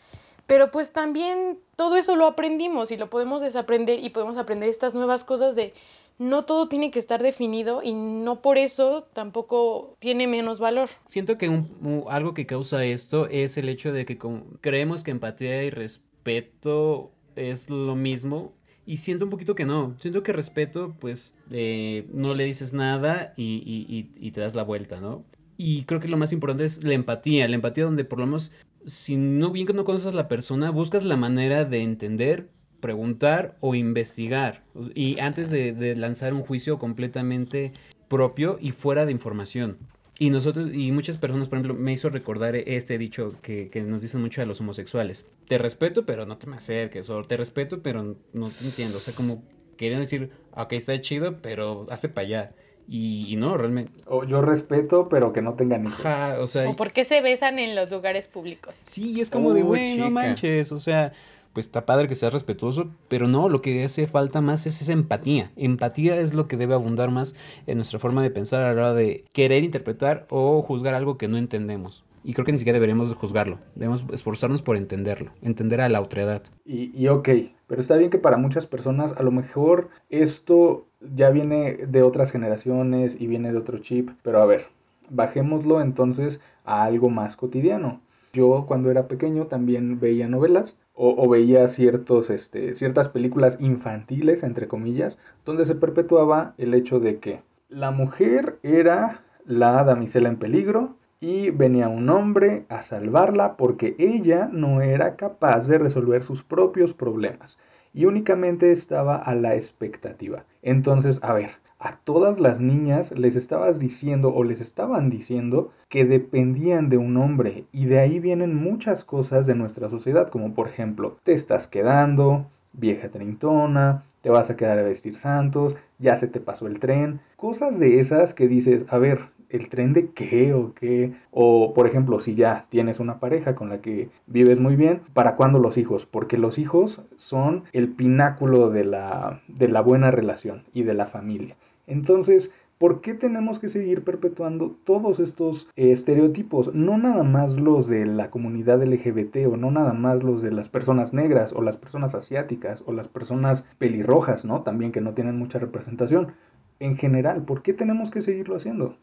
pero 0.46 0.70
pues 0.70 0.92
también 0.92 1.58
todo 1.76 1.96
eso 1.96 2.16
lo 2.16 2.26
aprendimos 2.26 2.90
y 2.90 2.96
lo 2.96 3.10
podemos 3.10 3.42
desaprender 3.42 4.02
y 4.02 4.10
podemos 4.10 4.36
aprender 4.36 4.68
estas 4.68 4.94
nuevas 4.94 5.24
cosas 5.24 5.56
de 5.56 5.74
no 6.18 6.44
todo 6.44 6.68
tiene 6.68 6.90
que 6.90 6.98
estar 6.98 7.22
definido 7.22 7.82
y 7.82 7.92
no 7.94 8.40
por 8.40 8.56
eso 8.56 9.06
tampoco 9.12 9.96
tiene 9.98 10.26
menos 10.26 10.60
valor. 10.60 10.88
Siento 11.04 11.36
que 11.36 11.62
algo 12.08 12.32
que 12.34 12.46
causa 12.46 12.84
esto 12.84 13.28
es 13.28 13.56
el 13.58 13.68
hecho 13.68 13.92
de 13.92 14.06
que 14.06 14.18
creemos 14.60 15.02
que 15.02 15.10
empatía 15.10 15.62
y 15.64 15.70
respeto 15.70 17.12
es 17.34 17.68
lo 17.68 17.96
mismo 17.96 18.54
y 18.86 18.98
siento 18.98 19.24
un 19.24 19.30
poquito 19.30 19.54
que 19.56 19.64
no. 19.64 19.96
Siento 19.98 20.22
que 20.22 20.32
respeto, 20.32 20.94
pues, 21.00 21.34
eh, 21.50 22.06
no 22.12 22.34
le 22.34 22.44
dices 22.44 22.72
nada 22.72 23.34
y, 23.36 23.62
y, 23.66 24.10
y, 24.16 24.30
te 24.30 24.40
das 24.40 24.54
la 24.54 24.62
vuelta, 24.62 25.00
¿no? 25.00 25.24
Y 25.58 25.82
creo 25.82 26.00
que 26.00 26.06
lo 26.06 26.16
más 26.16 26.32
importante 26.32 26.64
es 26.64 26.84
la 26.84 26.94
empatía. 26.94 27.48
La 27.48 27.56
empatía 27.56 27.84
donde 27.84 28.04
por 28.04 28.20
lo 28.20 28.26
menos 28.26 28.52
si 28.86 29.16
no 29.16 29.50
bien 29.50 29.66
que 29.66 29.72
no 29.72 29.84
conoces 29.84 30.12
a 30.12 30.16
la 30.16 30.28
persona, 30.28 30.70
buscas 30.70 31.04
la 31.04 31.16
manera 31.16 31.64
de 31.64 31.82
entender, 31.82 32.48
preguntar 32.80 33.56
o 33.60 33.74
investigar. 33.74 34.64
Y 34.94 35.18
antes 35.18 35.50
de, 35.50 35.94
lanzar 35.96 36.32
un 36.32 36.42
juicio 36.42 36.78
completamente 36.78 37.72
propio 38.08 38.58
y 38.60 38.70
fuera 38.70 39.04
de 39.04 39.12
información. 39.12 39.78
Y 40.18 40.30
nosotros, 40.30 40.70
y 40.72 40.92
muchas 40.92 41.18
personas, 41.18 41.48
por 41.48 41.58
ejemplo, 41.58 41.74
me 41.74 41.92
hizo 41.92 42.08
recordar 42.08 42.56
este 42.56 42.96
dicho 42.96 43.34
que, 43.42 43.68
que, 43.68 43.82
nos 43.82 44.00
dicen 44.00 44.22
mucho 44.22 44.40
a 44.40 44.46
los 44.46 44.60
homosexuales. 44.60 45.26
Te 45.46 45.58
respeto, 45.58 46.06
pero 46.06 46.24
no 46.24 46.38
te 46.38 46.46
me 46.46 46.56
acerques. 46.56 47.10
O 47.10 47.22
te 47.24 47.36
respeto, 47.36 47.82
pero 47.82 48.02
no 48.02 48.48
te 48.48 48.64
entiendo. 48.64 48.96
O 48.96 49.00
sea, 49.00 49.14
como 49.14 49.42
querían 49.76 50.00
decir, 50.00 50.30
ok, 50.52 50.72
está 50.72 50.98
chido, 51.00 51.42
pero 51.42 51.86
hazte 51.90 52.08
para 52.08 52.26
allá. 52.26 52.54
Y, 52.88 53.34
no, 53.36 53.56
realmente. 53.56 53.92
O 54.06 54.24
yo 54.24 54.40
respeto, 54.40 55.08
pero 55.08 55.32
que 55.32 55.42
no 55.42 55.54
tengan 55.54 55.86
hijos. 55.86 56.06
o 56.38 56.46
sea. 56.46 56.68
O 56.68 56.76
por 56.76 56.92
qué 56.92 57.04
se 57.04 57.20
besan 57.20 57.58
en 57.58 57.74
los 57.74 57.90
lugares 57.90 58.28
públicos. 58.28 58.76
Sí, 58.76 59.20
es 59.20 59.30
como 59.30 59.52
de, 59.52 59.62
güey, 59.62 59.96
no 59.98 60.10
manches. 60.10 60.70
O 60.72 60.78
sea, 60.78 61.12
pues 61.56 61.64
está 61.64 61.86
padre 61.86 62.06
que 62.06 62.14
seas 62.14 62.34
respetuoso, 62.34 62.90
pero 63.08 63.28
no, 63.28 63.48
lo 63.48 63.62
que 63.62 63.82
hace 63.82 64.06
falta 64.06 64.42
más 64.42 64.66
es 64.66 64.82
esa 64.82 64.92
empatía. 64.92 65.52
Empatía 65.56 66.20
es 66.20 66.34
lo 66.34 66.48
que 66.48 66.58
debe 66.58 66.74
abundar 66.74 67.10
más 67.10 67.34
en 67.66 67.78
nuestra 67.78 67.98
forma 67.98 68.22
de 68.22 68.30
pensar 68.30 68.62
a 68.62 68.66
la 68.66 68.72
hora 68.72 68.94
de 68.94 69.24
querer 69.32 69.64
interpretar 69.64 70.26
o 70.28 70.60
juzgar 70.60 70.94
algo 70.94 71.16
que 71.16 71.28
no 71.28 71.38
entendemos. 71.38 72.04
Y 72.22 72.34
creo 72.34 72.44
que 72.44 72.52
ni 72.52 72.58
siquiera 72.58 72.76
deberíamos 72.76 73.14
juzgarlo. 73.14 73.58
Debemos 73.74 74.04
esforzarnos 74.12 74.60
por 74.60 74.76
entenderlo, 74.76 75.30
entender 75.40 75.80
a 75.80 75.88
la 75.88 76.00
otredad. 76.00 76.42
Y, 76.64 76.90
y 76.92 77.08
ok, 77.08 77.28
pero 77.66 77.80
está 77.80 77.96
bien 77.96 78.10
que 78.10 78.18
para 78.18 78.36
muchas 78.36 78.66
personas 78.66 79.14
a 79.16 79.22
lo 79.22 79.30
mejor 79.30 79.88
esto 80.10 80.85
ya 81.00 81.30
viene 81.30 81.86
de 81.86 82.02
otras 82.02 82.32
generaciones 82.32 83.20
y 83.20 83.26
viene 83.26 83.52
de 83.52 83.58
otro 83.58 83.78
chip. 83.78 84.10
Pero 84.22 84.40
a 84.40 84.46
ver, 84.46 84.66
bajémoslo 85.10 85.80
entonces 85.80 86.40
a 86.64 86.84
algo 86.84 87.10
más 87.10 87.36
cotidiano. 87.36 88.00
Yo 88.32 88.66
cuando 88.66 88.90
era 88.90 89.08
pequeño 89.08 89.46
también 89.46 89.98
veía 89.98 90.28
novelas 90.28 90.76
o, 90.92 91.14
o, 91.16 91.28
veía 91.28 91.68
ciertos, 91.68 92.30
este, 92.30 92.74
ciertas 92.74 93.08
películas 93.08 93.58
infantiles, 93.60 94.42
entre 94.42 94.68
comillas, 94.68 95.18
donde 95.44 95.66
se 95.66 95.74
perpetuaba 95.74 96.54
el 96.58 96.74
hecho 96.74 97.00
de 97.00 97.18
que 97.18 97.42
la 97.68 97.90
mujer 97.90 98.58
era 98.62 99.22
la 99.44 99.84
damisela 99.84 100.28
en 100.28 100.36
peligro 100.36 100.96
y 101.18 101.50
venía 101.50 101.88
un 101.88 102.10
hombre 102.10 102.66
a 102.68 102.82
salvarla 102.82 103.56
porque 103.56 103.96
ella 103.98 104.48
no 104.52 104.82
era 104.82 105.16
capaz 105.16 105.66
de 105.66 105.78
resolver 105.78 106.24
sus 106.24 106.42
propios 106.42 106.94
problemas 106.94 107.58
y 107.96 108.04
únicamente 108.04 108.72
estaba 108.72 109.16
a 109.16 109.34
la 109.34 109.56
expectativa. 109.56 110.44
Entonces, 110.60 111.18
a 111.22 111.32
ver, 111.32 111.52
a 111.78 111.96
todas 111.96 112.40
las 112.40 112.60
niñas 112.60 113.12
les 113.18 113.36
estabas 113.36 113.78
diciendo 113.78 114.34
o 114.34 114.44
les 114.44 114.60
estaban 114.60 115.08
diciendo 115.08 115.70
que 115.88 116.04
dependían 116.04 116.90
de 116.90 116.98
un 116.98 117.16
hombre 117.16 117.64
y 117.72 117.86
de 117.86 117.98
ahí 117.98 118.20
vienen 118.20 118.54
muchas 118.54 119.02
cosas 119.02 119.46
de 119.46 119.54
nuestra 119.54 119.88
sociedad 119.88 120.28
como 120.28 120.52
por 120.52 120.68
ejemplo 120.68 121.16
te 121.22 121.32
estás 121.32 121.68
quedando, 121.68 122.46
vieja 122.74 123.08
treintona, 123.08 124.04
te 124.20 124.28
vas 124.28 124.50
a 124.50 124.56
quedar 124.56 124.78
a 124.78 124.82
vestir 124.82 125.16
santos, 125.16 125.74
ya 125.98 126.16
se 126.16 126.28
te 126.28 126.40
pasó 126.40 126.66
el 126.66 126.78
tren, 126.78 127.20
cosas 127.36 127.78
de 127.78 128.00
esas 128.00 128.34
que 128.34 128.46
dices, 128.46 128.84
a 128.90 128.98
ver, 128.98 129.30
¿el 129.50 129.68
tren 129.68 129.92
de 129.92 130.10
qué 130.10 130.54
o 130.54 130.74
qué? 130.74 131.12
O 131.30 131.74
por 131.74 131.86
ejemplo, 131.86 132.20
si 132.20 132.34
ya 132.34 132.66
tienes 132.68 133.00
una 133.00 133.18
pareja 133.18 133.54
con 133.54 133.68
la 133.68 133.80
que 133.80 134.10
vives 134.26 134.60
muy 134.60 134.76
bien, 134.76 135.02
¿para 135.12 135.36
cuándo 135.36 135.58
los 135.58 135.78
hijos? 135.78 136.06
Porque 136.06 136.38
los 136.38 136.58
hijos 136.58 137.02
son 137.16 137.64
el 137.72 137.88
pináculo 137.88 138.70
de 138.70 138.84
la, 138.84 139.40
de 139.48 139.68
la 139.68 139.80
buena 139.80 140.10
relación 140.10 140.64
y 140.72 140.82
de 140.82 140.94
la 140.94 141.06
familia. 141.06 141.56
Entonces, 141.86 142.52
¿Por 142.78 143.00
qué 143.00 143.14
tenemos 143.14 143.58
que 143.58 143.70
seguir 143.70 144.04
perpetuando 144.04 144.76
todos 144.84 145.18
estos 145.18 145.70
estereotipos? 145.76 146.74
No 146.74 146.98
nada 146.98 147.22
más 147.22 147.58
los 147.58 147.88
de 147.88 148.04
la 148.04 148.28
comunidad 148.28 148.82
LGBT 148.82 149.46
o 149.50 149.56
no 149.56 149.70
nada 149.70 149.94
más 149.94 150.22
los 150.22 150.42
de 150.42 150.50
las 150.50 150.68
personas 150.68 151.14
negras 151.14 151.54
o 151.54 151.62
las 151.62 151.78
personas 151.78 152.14
asiáticas 152.14 152.82
o 152.84 152.92
las 152.92 153.08
personas 153.08 153.64
pelirrojas, 153.78 154.44
¿no? 154.44 154.62
También 154.62 154.92
que 154.92 155.00
no 155.00 155.14
tienen 155.14 155.38
mucha 155.38 155.58
representación. 155.58 156.34
En 156.78 156.98
general, 156.98 157.44
¿por 157.44 157.62
qué 157.62 157.72
tenemos 157.72 158.10
que 158.10 158.20
seguirlo 158.20 158.56
haciendo? 158.56 158.98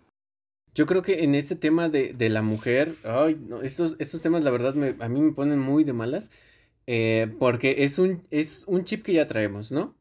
Yo 0.76 0.86
creo 0.86 1.02
que 1.02 1.24
en 1.24 1.36
ese 1.36 1.56
tema 1.56 1.90
de, 1.90 2.14
de 2.14 2.30
la 2.30 2.42
mujer, 2.42 2.96
ay, 3.04 3.38
no, 3.48 3.62
estos, 3.62 3.96
estos 4.00 4.22
temas 4.22 4.44
la 4.44 4.52
verdad 4.52 4.74
me, 4.74 4.96
a 5.00 5.10
mí 5.10 5.22
me 5.22 5.32
ponen 5.34 5.60
muy 5.60 5.84
de 5.84 5.94
malas, 5.94 6.32
eh, 6.88 7.34
porque 7.40 7.84
es 7.84 8.00
un, 8.00 8.24
es 8.32 8.64
un 8.68 8.84
chip 8.84 9.04
que 9.04 9.14
ya 9.14 9.28
traemos, 9.28 9.72
¿no? 9.72 9.96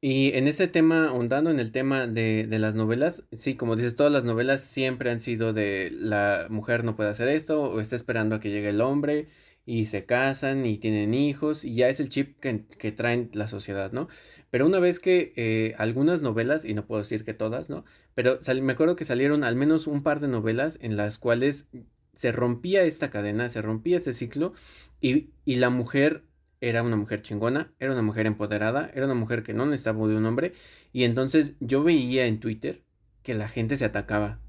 Y 0.00 0.32
en 0.34 0.46
ese 0.46 0.68
tema, 0.68 1.08
ahondando 1.08 1.50
en 1.50 1.60
el 1.60 1.72
tema 1.72 2.06
de, 2.06 2.46
de, 2.46 2.58
las 2.58 2.74
novelas, 2.74 3.24
sí, 3.32 3.56
como 3.56 3.76
dices, 3.76 3.96
todas 3.96 4.12
las 4.12 4.24
novelas 4.24 4.62
siempre 4.62 5.10
han 5.10 5.20
sido 5.20 5.52
de 5.52 5.90
la 5.92 6.46
mujer 6.50 6.84
no 6.84 6.96
puede 6.96 7.10
hacer 7.10 7.28
esto, 7.28 7.62
o 7.62 7.80
está 7.80 7.96
esperando 7.96 8.36
a 8.36 8.40
que 8.40 8.50
llegue 8.50 8.70
el 8.70 8.80
hombre, 8.80 9.28
y 9.66 9.86
se 9.86 10.06
casan 10.06 10.64
y 10.64 10.78
tienen 10.78 11.12
hijos 11.12 11.64
y 11.64 11.74
ya 11.74 11.88
es 11.88 11.98
el 11.98 12.08
chip 12.08 12.38
que, 12.38 12.64
que 12.78 12.92
traen 12.92 13.30
la 13.34 13.48
sociedad, 13.48 13.90
¿no? 13.92 14.08
Pero 14.48 14.64
una 14.64 14.78
vez 14.78 15.00
que 15.00 15.32
eh, 15.36 15.74
algunas 15.76 16.22
novelas, 16.22 16.64
y 16.64 16.72
no 16.72 16.86
puedo 16.86 17.02
decir 17.02 17.24
que 17.24 17.34
todas, 17.34 17.68
¿no? 17.68 17.84
Pero 18.16 18.38
me 18.62 18.72
acuerdo 18.72 18.96
que 18.96 19.04
salieron 19.04 19.44
al 19.44 19.56
menos 19.56 19.86
un 19.86 20.02
par 20.02 20.20
de 20.20 20.26
novelas 20.26 20.78
en 20.80 20.96
las 20.96 21.18
cuales 21.18 21.68
se 22.14 22.32
rompía 22.32 22.82
esta 22.82 23.10
cadena, 23.10 23.50
se 23.50 23.60
rompía 23.60 23.98
este 23.98 24.14
ciclo 24.14 24.54
y, 25.02 25.32
y 25.44 25.56
la 25.56 25.68
mujer 25.68 26.24
era 26.62 26.82
una 26.82 26.96
mujer 26.96 27.20
chingona, 27.20 27.74
era 27.78 27.92
una 27.92 28.00
mujer 28.00 28.24
empoderada, 28.24 28.90
era 28.94 29.04
una 29.04 29.14
mujer 29.14 29.42
que 29.42 29.52
no 29.52 29.66
necesitaba 29.66 30.08
de 30.08 30.16
un 30.16 30.24
hombre 30.24 30.54
y 30.94 31.04
entonces 31.04 31.56
yo 31.60 31.84
veía 31.84 32.24
en 32.26 32.40
Twitter 32.40 32.82
que 33.22 33.34
la 33.34 33.48
gente 33.48 33.76
se 33.76 33.84
atacaba 33.84 34.40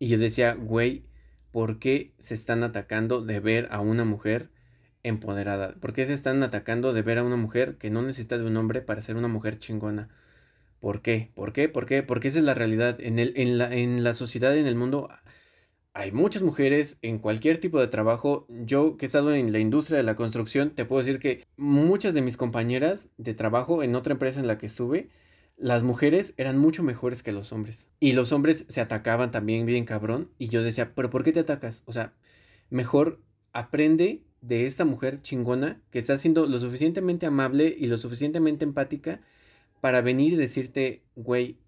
y 0.00 0.08
yo 0.08 0.18
decía, 0.18 0.54
güey, 0.54 1.06
¿por 1.52 1.78
qué 1.78 2.12
se 2.18 2.34
están 2.34 2.64
atacando 2.64 3.20
de 3.24 3.38
ver 3.38 3.68
a 3.70 3.78
una 3.78 4.04
mujer 4.04 4.50
empoderada? 5.04 5.76
¿Por 5.76 5.92
qué 5.92 6.06
se 6.06 6.12
están 6.12 6.42
atacando 6.42 6.92
de 6.92 7.02
ver 7.02 7.18
a 7.18 7.24
una 7.24 7.36
mujer 7.36 7.76
que 7.78 7.88
no 7.88 8.02
necesita 8.02 8.36
de 8.36 8.46
un 8.46 8.56
hombre 8.56 8.82
para 8.82 9.00
ser 9.00 9.16
una 9.16 9.28
mujer 9.28 9.60
chingona? 9.60 10.08
¿Por 10.80 11.02
qué? 11.02 11.30
¿Por 11.34 11.52
qué? 11.52 11.68
¿Por 11.68 11.86
qué? 11.86 12.02
Porque 12.02 12.28
esa 12.28 12.38
es 12.38 12.44
la 12.44 12.54
realidad. 12.54 12.98
En, 13.00 13.58
la, 13.58 13.68
la 13.68 14.14
sociedad, 14.14 14.56
en 14.56 14.66
el 14.66 14.74
mundo, 14.74 15.08
hay 15.94 16.12
muchas 16.12 16.42
mujeres 16.42 16.98
en 17.02 17.18
cualquier 17.18 17.58
tipo 17.58 17.80
de 17.80 17.88
trabajo. 17.88 18.46
Yo 18.48 18.96
que 18.96 19.06
he 19.06 19.08
estado 19.08 19.34
en 19.34 19.52
la 19.52 19.58
industria 19.58 19.96
de 19.98 20.04
la 20.04 20.16
construcción, 20.16 20.70
te 20.70 20.84
puedo 20.84 21.02
decir 21.02 21.18
que 21.18 21.46
muchas 21.56 22.14
de 22.14 22.22
mis 22.22 22.36
compañeras 22.36 23.08
de 23.16 23.34
trabajo 23.34 23.82
en 23.82 23.94
otra 23.94 24.12
empresa 24.12 24.40
en 24.40 24.46
la 24.46 24.58
que 24.58 24.66
estuve, 24.66 25.08
las 25.56 25.82
mujeres 25.82 26.34
eran 26.36 26.58
mucho 26.58 26.82
mejores 26.82 27.22
que 27.22 27.32
los 27.32 27.52
hombres. 27.52 27.90
Y 27.98 28.12
los 28.12 28.32
hombres 28.32 28.66
se 28.68 28.80
atacaban 28.80 29.30
también 29.30 29.64
bien 29.64 29.86
cabrón. 29.86 30.30
Y 30.38 30.48
yo 30.48 30.62
decía, 30.62 30.94
pero 30.94 31.08
¿por 31.08 31.24
qué 31.24 31.32
te 31.32 31.40
atacas? 31.40 31.82
O 31.86 31.92
sea, 31.92 32.12
mejor 32.68 33.22
aprende 33.52 34.22
de 34.42 34.66
esta 34.66 34.84
mujer 34.84 35.22
chingona 35.22 35.80
que 35.90 35.98
está 35.98 36.16
siendo 36.18 36.46
lo 36.46 36.58
suficientemente 36.58 37.24
amable 37.26 37.74
y 37.76 37.86
lo 37.86 37.96
suficientemente 37.96 38.64
empática 38.64 39.22
para 39.80 40.00
venir 40.00 40.32
y 40.34 40.36
decirte, 40.36 41.02
güey, 41.14 41.58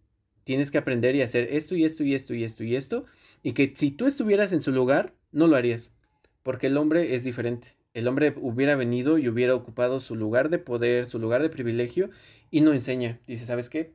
tienes 0.44 0.70
que 0.70 0.78
aprender 0.78 1.14
y 1.14 1.22
hacer 1.22 1.48
esto 1.52 1.74
y 1.74 1.84
esto 1.84 2.04
y 2.04 2.14
esto 2.14 2.34
y 2.34 2.44
esto 2.44 2.64
y 2.64 2.76
esto. 2.76 3.04
Y 3.42 3.52
que 3.52 3.74
si 3.76 3.90
tú 3.90 4.06
estuvieras 4.06 4.52
en 4.52 4.60
su 4.60 4.72
lugar, 4.72 5.12
no 5.30 5.46
lo 5.46 5.56
harías. 5.56 5.94
Porque 6.42 6.68
el 6.68 6.76
hombre 6.76 7.14
es 7.14 7.24
diferente. 7.24 7.76
El 7.94 8.08
hombre 8.08 8.34
hubiera 8.40 8.76
venido 8.76 9.18
y 9.18 9.28
hubiera 9.28 9.54
ocupado 9.54 10.00
su 10.00 10.14
lugar 10.14 10.48
de 10.48 10.58
poder, 10.58 11.06
su 11.06 11.18
lugar 11.18 11.42
de 11.42 11.50
privilegio 11.50 12.10
y 12.50 12.60
no 12.60 12.72
enseña. 12.72 13.20
Dice, 13.26 13.44
¿sabes 13.44 13.68
qué? 13.68 13.92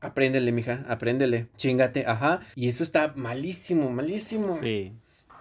Apréndele, 0.00 0.52
mija, 0.52 0.84
apréndele. 0.88 1.48
Chingate, 1.56 2.04
ajá. 2.06 2.40
Y 2.54 2.68
eso 2.68 2.82
está 2.82 3.12
malísimo, 3.16 3.90
malísimo. 3.90 4.58
Sí. 4.60 4.92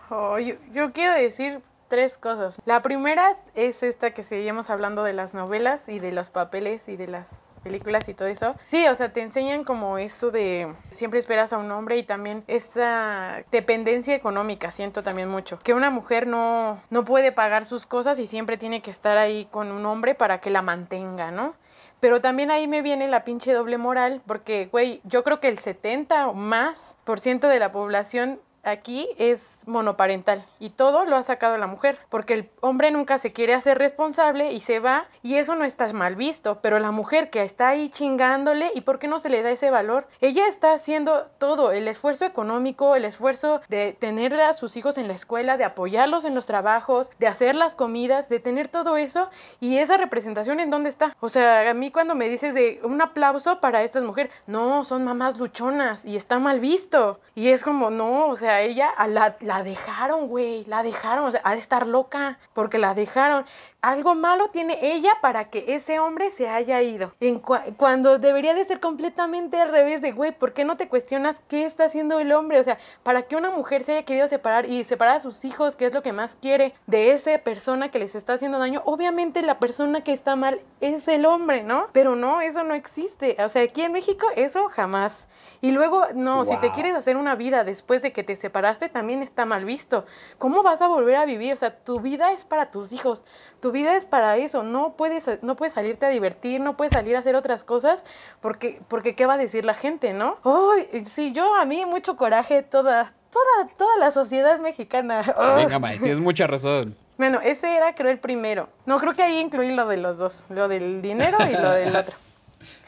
Oh, 0.10 0.40
yo, 0.40 0.56
yo 0.74 0.94
quiero 0.94 1.14
decir 1.14 1.62
tres 1.90 2.18
cosas. 2.18 2.58
La 2.66 2.82
primera 2.82 3.32
es 3.54 3.84
esta 3.84 4.14
que 4.14 4.24
seguimos 4.24 4.70
hablando 4.70 5.04
de 5.04 5.14
las 5.14 5.34
novelas 5.34 5.90
y 5.90 6.00
de 6.00 6.12
los 6.12 6.32
papeles 6.32 6.90
y 6.90 6.96
de 6.96 7.08
las 7.08 7.45
películas 7.66 8.08
y 8.08 8.14
todo 8.14 8.28
eso. 8.28 8.56
Sí, 8.62 8.88
o 8.88 8.94
sea, 8.94 9.12
te 9.12 9.22
enseñan 9.22 9.64
como 9.64 9.98
eso 9.98 10.30
de 10.30 10.72
siempre 10.92 11.18
esperas 11.18 11.52
a 11.52 11.58
un 11.58 11.72
hombre 11.72 11.98
y 11.98 12.04
también 12.04 12.44
esa 12.48 13.44
dependencia 13.52 14.14
económica, 14.14 14.72
siento 14.72 15.02
también 15.02 15.30
mucho. 15.30 15.58
Que 15.58 15.74
una 15.74 15.90
mujer 15.90 16.28
no, 16.28 16.80
no 16.92 17.04
puede 17.04 17.32
pagar 17.32 17.66
sus 17.66 17.88
cosas 17.88 18.20
y 18.20 18.28
siempre 18.28 18.58
tiene 18.58 18.84
que 18.84 18.92
estar 18.92 19.18
ahí 19.18 19.46
con 19.46 19.72
un 19.72 19.84
hombre 19.88 20.14
para 20.14 20.40
que 20.42 20.52
la 20.52 20.62
mantenga, 20.62 21.32
¿no? 21.32 21.56
Pero 22.00 22.22
también 22.22 22.52
ahí 22.52 22.68
me 22.68 22.84
viene 22.84 23.08
la 23.08 23.24
pinche 23.24 23.52
doble 23.52 23.80
moral, 23.80 24.22
porque, 24.28 24.68
güey, 24.72 25.02
yo 25.06 25.24
creo 25.24 25.40
que 25.40 25.48
el 25.48 25.58
70 25.58 26.28
o 26.28 26.34
más 26.36 26.98
por 27.04 27.20
ciento 27.20 27.48
de 27.48 27.58
la 27.58 27.72
población 27.72 28.40
aquí 28.66 29.08
es 29.18 29.60
monoparental 29.68 30.44
y 30.60 30.72
todo 30.72 31.06
lo 31.06 31.16
ha 31.16 31.24
sacado 31.24 31.58
la 31.58 31.68
mujer, 31.68 31.98
porque 32.10 32.34
el 32.34 32.50
hombre 32.62 32.92
nunca 32.92 33.20
se 33.20 33.32
quiere 33.32 33.54
hacer 33.54 33.78
responsable 33.78 34.52
y 34.52 34.60
se 34.60 34.80
va 34.80 35.06
y 35.24 35.36
eso 35.36 35.56
no 35.56 35.64
está 35.64 35.92
mal 35.94 36.16
visto, 36.16 36.60
pero 36.62 36.80
la 36.80 36.92
mujer 36.92 37.30
que 37.30 37.44
está 37.44 37.70
ahí 37.70 37.90
chingándole 37.90 38.72
y 38.74 38.82
por 38.82 39.00
qué 39.00 39.08
no 39.08 39.20
se 39.20 39.30
le 39.30 39.42
da 39.42 39.52
ese 39.52 39.70
valor, 39.70 40.08
ella 40.20 40.48
está 40.48 40.74
haciendo 40.74 41.28
todo, 41.38 41.72
el 41.72 41.88
esfuerzo 41.88 42.26
económico, 42.26 42.96
el 42.96 43.06
esfuerzo 43.06 43.62
de 43.70 43.94
tener 43.94 44.40
a 44.42 44.54
sus 44.54 44.76
hijos 44.78 44.98
en 44.98 45.08
la 45.08 45.14
escuela, 45.14 45.58
de 45.58 45.64
apoyarlos 45.64 46.26
en 46.26 46.36
los 46.36 46.48
trabajos, 46.48 47.12
de 47.20 47.28
hacer 47.28 47.56
las 47.56 47.76
comidas, 47.76 48.30
de 48.30 48.40
tener 48.40 48.68
todo 48.68 48.98
eso 48.98 49.30
y 49.60 49.78
esa 49.78 49.98
representación 49.98 50.60
en 50.60 50.70
dónde 50.70 50.90
está. 50.90 51.16
O 51.20 51.30
sea, 51.30 51.70
a 51.70 51.74
mí 51.74 51.92
cuando 51.92 52.16
me 52.16 52.30
dices 52.30 52.54
de 52.54 52.80
un 52.84 53.02
aplauso 53.02 53.60
para 53.60 53.84
estas 53.84 54.04
mujeres, 54.04 54.34
no, 54.48 54.84
son 54.84 55.04
mamás 55.04 55.38
luchonas 55.38 56.06
y 56.06 56.16
está 56.16 56.40
mal 56.40 56.60
visto 56.60 57.20
y 57.36 57.50
es 57.50 57.64
como, 57.64 57.90
no, 57.90 58.28
o 58.28 58.36
sea, 58.36 58.55
ella 58.62 58.94
la, 59.08 59.38
la 59.40 59.64
dejaron, 59.64 60.28
güey, 60.28 60.66
la 60.66 60.84
dejaron, 60.84 61.26
o 61.26 61.32
sea, 61.32 61.42
ha 61.44 61.54
de 61.54 61.60
estar 61.60 61.88
loca 61.88 62.38
porque 62.54 62.78
la 62.78 62.94
dejaron. 62.94 63.46
Algo 63.86 64.16
malo 64.16 64.48
tiene 64.48 64.80
ella 64.82 65.12
para 65.22 65.52
que 65.52 65.64
ese 65.68 66.00
hombre 66.00 66.32
se 66.32 66.50
haya 66.50 66.82
ido. 66.82 67.14
En 67.20 67.38
cuando 67.38 68.18
debería 68.18 68.56
de 68.56 68.66
ser 68.66 68.80
completamente 68.80 69.62
al 69.62 69.70
revés 69.70 70.02
de, 70.02 70.12
güey, 70.12 70.32
¿por 70.32 70.54
qué 70.54 70.66
no 70.66 70.76
te 70.76 70.88
cuestionas 70.88 71.44
qué 71.48 71.66
está 71.66 71.84
haciendo 71.84 72.20
el 72.20 72.32
hombre? 72.32 72.60
O 72.60 72.64
sea, 72.64 72.80
para 73.04 73.22
que 73.22 73.36
una 73.36 73.52
mujer 73.52 73.84
se 73.84 73.92
haya 73.92 74.04
querido 74.04 74.28
separar 74.28 74.68
y 74.68 74.84
separar 74.86 75.18
a 75.18 75.20
sus 75.20 75.46
hijos, 75.46 75.76
que 75.76 75.86
es 75.86 75.94
lo 75.94 76.02
que 76.02 76.14
más 76.14 76.36
quiere 76.36 76.74
de 76.88 77.12
esa 77.12 77.38
persona 77.38 77.92
que 77.92 78.00
les 78.00 78.16
está 78.16 78.34
haciendo 78.34 78.58
daño, 78.58 78.82
obviamente 78.86 79.44
la 79.44 79.60
persona 79.60 80.04
que 80.04 80.14
está 80.14 80.36
mal 80.36 80.62
es 80.82 81.08
el 81.08 81.28
hombre, 81.28 81.62
¿no? 81.62 81.90
Pero 81.92 82.16
no, 82.16 82.42
eso 82.42 82.64
no 82.64 82.74
existe. 82.74 83.38
O 83.38 83.50
sea, 83.50 83.62
aquí 83.62 83.84
en 83.84 83.92
México 83.92 84.26
eso 84.36 84.68
jamás. 84.70 85.28
Y 85.62 85.70
luego, 85.70 86.08
no, 86.16 86.44
si 86.44 86.58
te 86.58 86.72
quieres 86.72 86.96
hacer 86.96 87.18
una 87.18 87.36
vida 87.36 87.64
después 87.64 88.02
de 88.02 88.12
que 88.14 88.24
te 88.24 88.36
separaste, 88.36 88.90
también 88.90 89.22
está 89.22 89.46
mal 89.46 89.64
visto. 89.64 90.06
¿Cómo 90.40 90.64
vas 90.64 90.82
a 90.82 90.88
volver 90.88 91.18
a 91.18 91.26
vivir? 91.26 91.54
O 91.54 91.58
sea, 91.58 91.78
tu 91.78 92.00
vida 92.00 92.32
es 92.32 92.46
para 92.46 92.72
tus 92.72 92.92
hijos, 92.92 93.24
tu 93.60 93.75
vida 93.76 93.96
es 93.96 94.06
para 94.06 94.38
eso. 94.38 94.64
No 94.64 94.96
puedes, 94.98 95.44
no 95.44 95.56
puedes 95.56 95.74
salirte 95.74 96.08
a 96.08 96.10
divertir, 96.10 96.62
no 96.62 96.76
puedes 96.76 96.94
salir 96.94 97.16
a 97.16 97.20
hacer 97.20 97.36
otras 97.36 97.64
cosas, 97.64 98.06
porque, 98.42 98.82
porque 98.88 99.16
¿qué 99.16 99.28
va 99.28 99.34
a 99.34 99.38
decir 99.38 99.66
la 99.66 99.76
gente, 99.76 100.14
no? 100.14 100.38
Ay, 100.44 101.06
sí, 101.06 101.34
yo 101.34 101.54
a 101.54 101.66
mí 101.66 101.86
mucho 101.86 102.16
coraje 102.16 102.64
toda, 102.64 103.14
toda, 103.32 103.70
toda 103.78 103.98
la 103.98 104.12
sociedad 104.12 104.60
mexicana. 104.60 105.22
Venga, 105.58 105.78
May, 105.78 106.00
tienes 106.00 106.20
mucha 106.20 106.48
razón. 106.48 106.98
Bueno, 107.18 107.40
ese 107.42 107.76
era 107.76 107.94
creo 107.94 108.12
el 108.12 108.20
primero. 108.20 108.70
No, 108.86 108.98
creo 109.00 109.14
que 109.14 109.24
ahí 109.24 109.38
incluí 109.38 109.74
lo 109.76 109.88
de 109.88 109.98
los 109.98 110.18
dos, 110.18 110.46
lo 110.50 110.68
del 110.68 111.02
dinero 111.02 111.38
y 111.48 111.54
lo 111.54 111.72
del 111.72 111.96
otro. 111.96 112.16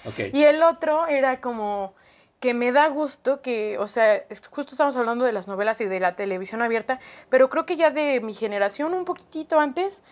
Ok. 0.06 0.34
Y 0.34 0.44
el 0.44 0.64
otro 0.64 1.06
era 1.06 1.40
como 1.40 1.94
que 2.40 2.54
me 2.54 2.72
da 2.72 2.88
gusto 2.88 3.42
que, 3.42 3.78
o 3.80 3.88
sea, 3.88 4.24
justo 4.50 4.72
estamos 4.72 4.96
hablando 4.96 5.26
de 5.26 5.32
las 5.32 5.48
novelas 5.48 5.82
y 5.82 5.86
de 5.86 6.00
la 6.00 6.16
televisión 6.16 6.62
abierta, 6.62 7.00
pero 7.30 7.50
creo 7.50 7.66
que 7.66 7.78
ya 7.78 7.90
de 7.90 8.22
mi 8.22 8.34
generación, 8.34 8.94
un 8.94 9.06
poquitito 9.06 9.60
antes, 9.60 10.04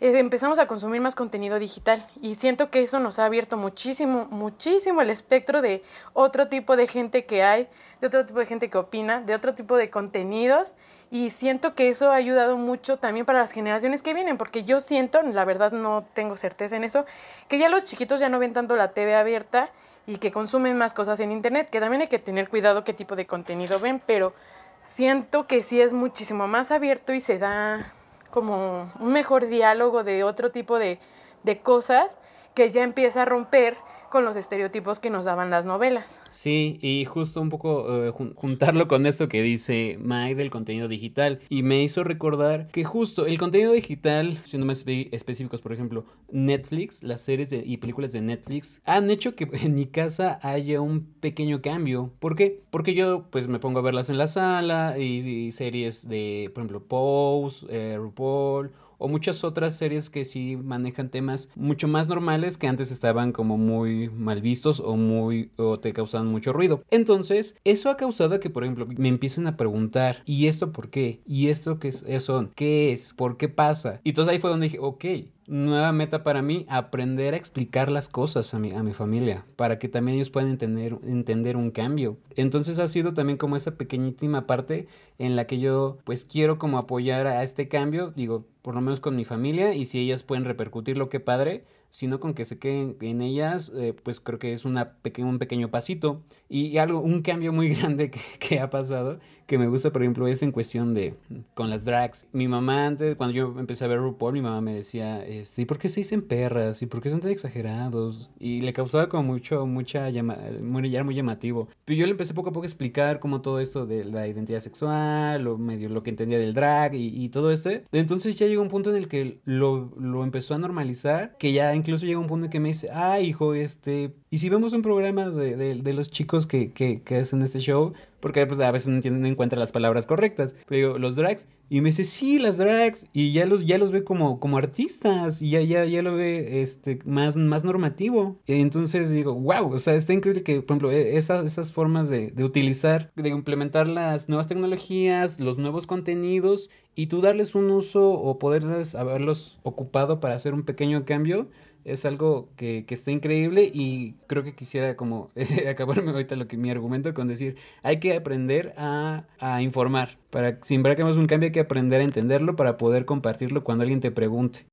empezamos 0.00 0.58
a 0.58 0.66
consumir 0.66 1.00
más 1.00 1.14
contenido 1.14 1.58
digital 1.58 2.06
y 2.20 2.34
siento 2.34 2.70
que 2.70 2.82
eso 2.82 3.00
nos 3.00 3.18
ha 3.18 3.24
abierto 3.24 3.56
muchísimo, 3.56 4.26
muchísimo 4.30 5.00
el 5.00 5.10
espectro 5.10 5.62
de 5.62 5.82
otro 6.12 6.48
tipo 6.48 6.76
de 6.76 6.86
gente 6.86 7.24
que 7.24 7.42
hay, 7.42 7.68
de 8.00 8.06
otro 8.06 8.24
tipo 8.24 8.38
de 8.38 8.46
gente 8.46 8.68
que 8.68 8.78
opina, 8.78 9.20
de 9.20 9.34
otro 9.34 9.54
tipo 9.54 9.76
de 9.76 9.88
contenidos 9.88 10.74
y 11.10 11.30
siento 11.30 11.74
que 11.74 11.88
eso 11.88 12.10
ha 12.10 12.16
ayudado 12.16 12.56
mucho 12.56 12.98
también 12.98 13.24
para 13.24 13.38
las 13.38 13.52
generaciones 13.52 14.02
que 14.02 14.12
vienen, 14.12 14.36
porque 14.38 14.64
yo 14.64 14.80
siento, 14.80 15.22
la 15.22 15.44
verdad 15.44 15.72
no 15.72 16.04
tengo 16.14 16.36
certeza 16.36 16.76
en 16.76 16.84
eso, 16.84 17.06
que 17.48 17.58
ya 17.58 17.68
los 17.68 17.84
chiquitos 17.84 18.20
ya 18.20 18.28
no 18.28 18.38
ven 18.38 18.52
tanto 18.52 18.76
la 18.76 18.92
TV 18.92 19.14
abierta 19.14 19.70
y 20.06 20.18
que 20.18 20.32
consumen 20.32 20.76
más 20.76 20.92
cosas 20.92 21.20
en 21.20 21.32
Internet, 21.32 21.70
que 21.70 21.80
también 21.80 22.02
hay 22.02 22.08
que 22.08 22.18
tener 22.18 22.48
cuidado 22.48 22.84
qué 22.84 22.92
tipo 22.92 23.16
de 23.16 23.26
contenido 23.26 23.78
ven, 23.80 24.02
pero 24.04 24.34
siento 24.82 25.46
que 25.46 25.62
sí 25.62 25.80
es 25.80 25.92
muchísimo 25.92 26.48
más 26.48 26.70
abierto 26.70 27.14
y 27.14 27.20
se 27.20 27.38
da 27.38 27.92
como 28.36 28.92
un 29.00 29.12
mejor 29.14 29.46
diálogo 29.46 30.04
de 30.04 30.22
otro 30.22 30.50
tipo 30.50 30.78
de, 30.78 30.98
de 31.42 31.62
cosas 31.62 32.18
que 32.52 32.70
ya 32.70 32.82
empieza 32.82 33.22
a 33.22 33.24
romper 33.24 33.78
con 34.10 34.24
los 34.24 34.36
estereotipos 34.36 35.00
que 35.00 35.10
nos 35.10 35.24
daban 35.24 35.50
las 35.50 35.66
novelas. 35.66 36.22
Sí, 36.28 36.78
y 36.80 37.04
justo 37.04 37.40
un 37.40 37.50
poco 37.50 38.06
eh, 38.06 38.10
juntarlo 38.10 38.88
con 38.88 39.06
esto 39.06 39.28
que 39.28 39.42
dice 39.42 39.98
Mike 40.00 40.36
del 40.36 40.50
contenido 40.50 40.88
digital. 40.88 41.40
Y 41.48 41.62
me 41.62 41.82
hizo 41.82 42.04
recordar 42.04 42.68
que 42.68 42.84
justo 42.84 43.26
el 43.26 43.38
contenido 43.38 43.72
digital, 43.72 44.38
siendo 44.44 44.66
más 44.66 44.84
específicos, 44.86 45.60
por 45.60 45.72
ejemplo, 45.72 46.04
Netflix, 46.30 47.02
las 47.02 47.20
series 47.20 47.52
y 47.52 47.76
películas 47.78 48.12
de 48.12 48.20
Netflix, 48.20 48.80
han 48.84 49.10
hecho 49.10 49.34
que 49.34 49.48
en 49.52 49.74
mi 49.74 49.86
casa 49.86 50.38
haya 50.42 50.80
un 50.80 51.06
pequeño 51.20 51.62
cambio. 51.62 52.12
¿Por 52.18 52.36
qué? 52.36 52.62
Porque 52.70 52.94
yo 52.94 53.26
pues 53.30 53.48
me 53.48 53.58
pongo 53.58 53.80
a 53.80 53.82
verlas 53.82 54.08
en 54.08 54.18
la 54.18 54.28
sala 54.28 54.98
y, 54.98 55.52
series 55.52 56.08
de, 56.08 56.50
por 56.54 56.62
ejemplo, 56.62 56.82
Pose, 56.82 57.66
eh, 57.68 57.96
RuPaul 57.98 58.72
o 58.98 59.08
muchas 59.08 59.44
otras 59.44 59.76
series 59.76 60.10
que 60.10 60.24
sí 60.24 60.56
manejan 60.56 61.10
temas 61.10 61.48
mucho 61.54 61.88
más 61.88 62.08
normales 62.08 62.56
que 62.56 62.68
antes 62.68 62.90
estaban 62.90 63.32
como 63.32 63.58
muy 63.58 64.10
mal 64.10 64.40
vistos 64.40 64.80
o 64.80 64.96
muy 64.96 65.50
o 65.56 65.78
te 65.78 65.92
causaban 65.92 66.26
mucho 66.28 66.52
ruido. 66.52 66.82
Entonces, 66.90 67.56
eso 67.64 67.90
ha 67.90 67.96
causado 67.96 68.40
que, 68.40 68.50
por 68.50 68.64
ejemplo, 68.64 68.86
me 68.96 69.08
empiecen 69.08 69.46
a 69.46 69.56
preguntar, 69.56 70.22
¿y 70.24 70.46
esto 70.46 70.72
por 70.72 70.90
qué? 70.90 71.20
¿Y 71.26 71.48
esto 71.48 71.78
qué 71.78 71.92
son? 71.92 72.52
¿Qué 72.54 72.92
es? 72.92 73.14
¿Por 73.14 73.36
qué 73.36 73.48
pasa? 73.48 74.00
Y 74.04 74.10
entonces 74.10 74.32
ahí 74.32 74.38
fue 74.38 74.50
donde 74.50 74.66
dije, 74.66 74.78
ok, 74.80 75.04
nueva 75.46 75.92
meta 75.92 76.22
para 76.22 76.42
mí, 76.42 76.66
aprender 76.68 77.34
a 77.34 77.36
explicar 77.36 77.90
las 77.90 78.08
cosas 78.08 78.52
a 78.54 78.58
mi, 78.58 78.72
a 78.72 78.82
mi 78.82 78.92
familia, 78.92 79.44
para 79.56 79.78
que 79.78 79.88
también 79.88 80.16
ellos 80.16 80.30
puedan 80.30 80.50
entender, 80.50 80.98
entender 81.04 81.56
un 81.56 81.70
cambio. 81.70 82.16
Entonces 82.34 82.78
ha 82.78 82.88
sido 82.88 83.14
también 83.14 83.38
como 83.38 83.56
esa 83.56 83.76
pequeñísima 83.76 84.46
parte 84.46 84.88
en 85.18 85.36
la 85.36 85.46
que 85.46 85.58
yo 85.58 85.98
pues 86.04 86.24
quiero 86.24 86.58
como 86.58 86.78
apoyar 86.78 87.26
a 87.26 87.42
este 87.42 87.68
cambio, 87.68 88.12
digo, 88.14 88.46
por 88.62 88.74
lo 88.74 88.80
menos 88.80 89.00
con 89.00 89.16
mi 89.16 89.24
familia, 89.24 89.74
y 89.74 89.86
si 89.86 89.98
ellas 89.98 90.22
pueden 90.22 90.44
repercutir 90.44 90.98
lo 90.98 91.08
que 91.08 91.20
padre, 91.20 91.64
sino 91.90 92.20
con 92.20 92.34
que 92.34 92.44
se 92.44 92.58
queden 92.58 92.96
en 93.00 93.22
ellas, 93.22 93.72
eh, 93.74 93.94
pues 94.02 94.20
creo 94.20 94.38
que 94.38 94.52
es 94.52 94.64
una 94.64 94.96
un 95.18 95.38
pequeño 95.38 95.70
pasito. 95.70 96.22
Y 96.48 96.76
algo, 96.78 97.00
un 97.00 97.22
cambio 97.22 97.52
muy 97.52 97.68
grande 97.74 98.10
que, 98.10 98.20
que, 98.38 98.60
ha 98.60 98.70
pasado, 98.70 99.18
que 99.46 99.58
me 99.58 99.68
gusta, 99.68 99.92
por 99.92 100.02
ejemplo, 100.02 100.26
es 100.26 100.42
en 100.42 100.52
cuestión 100.52 100.92
de, 100.92 101.14
con 101.54 101.70
las 101.70 101.84
drags. 101.84 102.26
Mi 102.32 102.48
mamá 102.48 102.86
antes, 102.86 103.16
cuando 103.16 103.34
yo 103.34 103.54
empecé 103.58 103.84
a 103.84 103.88
ver 103.88 103.98
RuPaul, 103.98 104.32
mi 104.32 104.42
mamá 104.42 104.60
me 104.60 104.74
decía, 104.74 105.24
este, 105.24 105.62
¿y 105.62 105.64
por 105.64 105.78
qué 105.78 105.88
se 105.88 106.00
dicen 106.00 106.22
perras? 106.22 106.82
¿Y 106.82 106.86
por 106.86 107.00
qué 107.00 107.10
son 107.10 107.20
tan 107.20 107.30
exagerados? 107.30 108.30
Y 108.40 108.60
le 108.62 108.72
causaba 108.72 109.08
como 109.08 109.22
mucho, 109.22 109.66
mucha, 109.66 110.10
llama, 110.10 110.36
muy, 110.60 110.90
muy 111.02 111.14
llamativo. 111.14 111.68
Pero 111.84 111.98
yo 111.98 112.06
le 112.06 112.12
empecé 112.12 112.34
poco 112.34 112.50
a 112.50 112.52
poco 112.52 112.64
a 112.64 112.66
explicar 112.66 113.20
como 113.20 113.40
todo 113.40 113.60
esto 113.60 113.86
de 113.86 114.04
la 114.04 114.26
identidad 114.26 114.60
sexual, 114.60 115.46
o 115.46 115.58
medio 115.58 115.88
lo 115.88 116.02
que 116.02 116.10
entendía 116.10 116.38
del 116.38 116.54
drag 116.54 116.94
y, 116.94 117.24
y 117.24 117.28
todo 117.28 117.52
este. 117.52 117.84
Entonces 117.92 118.36
ya 118.36 118.46
llegó 118.46 118.62
un 118.62 118.68
punto 118.68 118.90
en 118.90 118.96
el 118.96 119.08
que 119.08 119.40
lo, 119.44 119.92
lo 119.98 120.24
empezó 120.24 120.54
a 120.54 120.58
normalizar, 120.58 121.36
que 121.38 121.52
ya 121.52 121.74
incluso 121.74 122.04
llega 122.06 122.18
un 122.18 122.26
punto 122.26 122.46
en 122.46 122.50
que 122.50 122.60
me 122.60 122.68
dice, 122.68 122.88
ah, 122.92 123.20
hijo, 123.20 123.54
este, 123.54 124.14
y 124.30 124.38
si 124.38 124.48
vemos 124.48 124.72
un 124.72 124.82
programa 124.82 125.30
de, 125.30 125.56
de, 125.56 125.74
de 125.76 125.92
los 125.94 126.10
chicos 126.10 126.46
que, 126.46 126.72
que, 126.72 127.02
que, 127.02 127.16
hacen 127.16 127.42
este 127.42 127.60
show, 127.60 127.92
porque 128.20 128.46
pues 128.46 128.60
a 128.60 128.70
veces 128.70 128.88
no 128.88 129.00
tienen 129.00 129.26
en 129.26 129.34
cuenta 129.34 129.56
las 129.56 129.72
palabras 129.72 130.06
correctas, 130.06 130.56
pero 130.66 130.76
digo, 130.76 130.98
los 130.98 131.16
drags, 131.16 131.48
y 131.68 131.80
me 131.80 131.88
dice, 131.88 132.04
sí, 132.04 132.38
las 132.38 132.58
drags, 132.58 133.08
y 133.12 133.32
ya 133.32 133.46
los, 133.46 133.66
ya 133.66 133.78
los 133.78 133.92
ve 133.92 134.04
como, 134.04 134.40
como 134.40 134.58
artistas, 134.58 135.42
y 135.42 135.50
ya, 135.50 135.60
ya, 135.60 135.84
ya 135.84 136.02
lo 136.02 136.14
ve 136.14 136.62
este, 136.62 137.00
más, 137.04 137.36
más 137.36 137.64
normativo. 137.64 138.38
Y 138.46 138.54
entonces 138.54 139.10
digo, 139.10 139.34
wow, 139.34 139.72
o 139.72 139.78
sea, 139.78 139.94
está 139.94 140.12
increíble 140.12 140.42
que, 140.42 140.62
por 140.62 140.76
ejemplo, 140.76 140.92
e, 140.92 141.16
esas, 141.16 141.44
esas 141.44 141.72
formas 141.72 142.08
de, 142.08 142.30
de 142.30 142.44
utilizar, 142.44 143.10
de 143.16 143.28
implementar 143.28 143.88
las 143.88 144.28
nuevas 144.28 144.46
tecnologías, 144.46 145.40
los 145.40 145.58
nuevos 145.58 145.86
contenidos, 145.86 146.70
y 146.94 147.08
tú 147.08 147.20
darles 147.20 147.54
un 147.54 147.70
uso 147.70 148.10
o 148.10 148.38
poderles 148.38 148.94
haberlos 148.94 149.60
ocupado 149.62 150.18
para 150.18 150.34
hacer 150.34 150.54
un 150.54 150.64
pequeño 150.64 151.04
cambio, 151.04 151.48
es 151.86 152.04
algo 152.04 152.48
que, 152.56 152.84
que, 152.84 152.94
está 152.94 153.12
increíble 153.12 153.70
y 153.72 154.14
creo 154.26 154.42
que 154.42 154.54
quisiera 154.54 154.96
como 154.96 155.30
acabarme 155.70 156.10
ahorita 156.10 156.34
lo 156.34 156.48
que 156.48 156.56
mi 156.56 156.70
argumento 156.70 157.14
con 157.14 157.28
decir, 157.28 157.56
hay 157.82 158.00
que 158.00 158.14
aprender 158.14 158.74
a, 158.76 159.24
a 159.38 159.62
informar. 159.62 160.18
Para 160.30 160.58
siempre 160.62 160.96
que 160.96 161.02
hagamos 161.02 161.16
un 161.16 161.26
cambio 161.26 161.46
hay 161.46 161.52
que 161.52 161.60
aprender 161.60 162.00
a 162.00 162.04
entenderlo 162.04 162.56
para 162.56 162.76
poder 162.76 163.04
compartirlo 163.04 163.62
cuando 163.62 163.82
alguien 163.82 164.00
te 164.00 164.10
pregunte. 164.10 164.66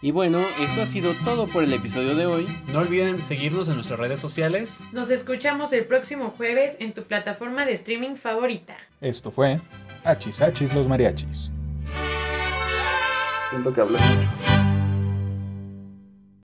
Y 0.00 0.12
bueno, 0.12 0.40
esto 0.60 0.80
ha 0.80 0.86
sido 0.86 1.12
todo 1.24 1.48
por 1.48 1.64
el 1.64 1.72
episodio 1.72 2.14
de 2.14 2.24
hoy. 2.24 2.46
No 2.72 2.78
olviden 2.78 3.24
seguirnos 3.24 3.68
en 3.68 3.74
nuestras 3.74 3.98
redes 3.98 4.20
sociales. 4.20 4.80
Nos 4.92 5.10
escuchamos 5.10 5.72
el 5.72 5.84
próximo 5.86 6.32
jueves 6.36 6.76
en 6.78 6.92
tu 6.92 7.02
plataforma 7.02 7.66
de 7.66 7.72
streaming 7.72 8.14
favorita. 8.14 8.76
Esto 9.00 9.32
fue 9.32 9.60
Hachis 10.04 10.40
Hachis 10.40 10.72
los 10.72 10.86
Mariachis. 10.86 11.50
Siento 13.48 13.72
que 13.72 13.80
hablo 13.80 13.98
mucho. 13.98 14.47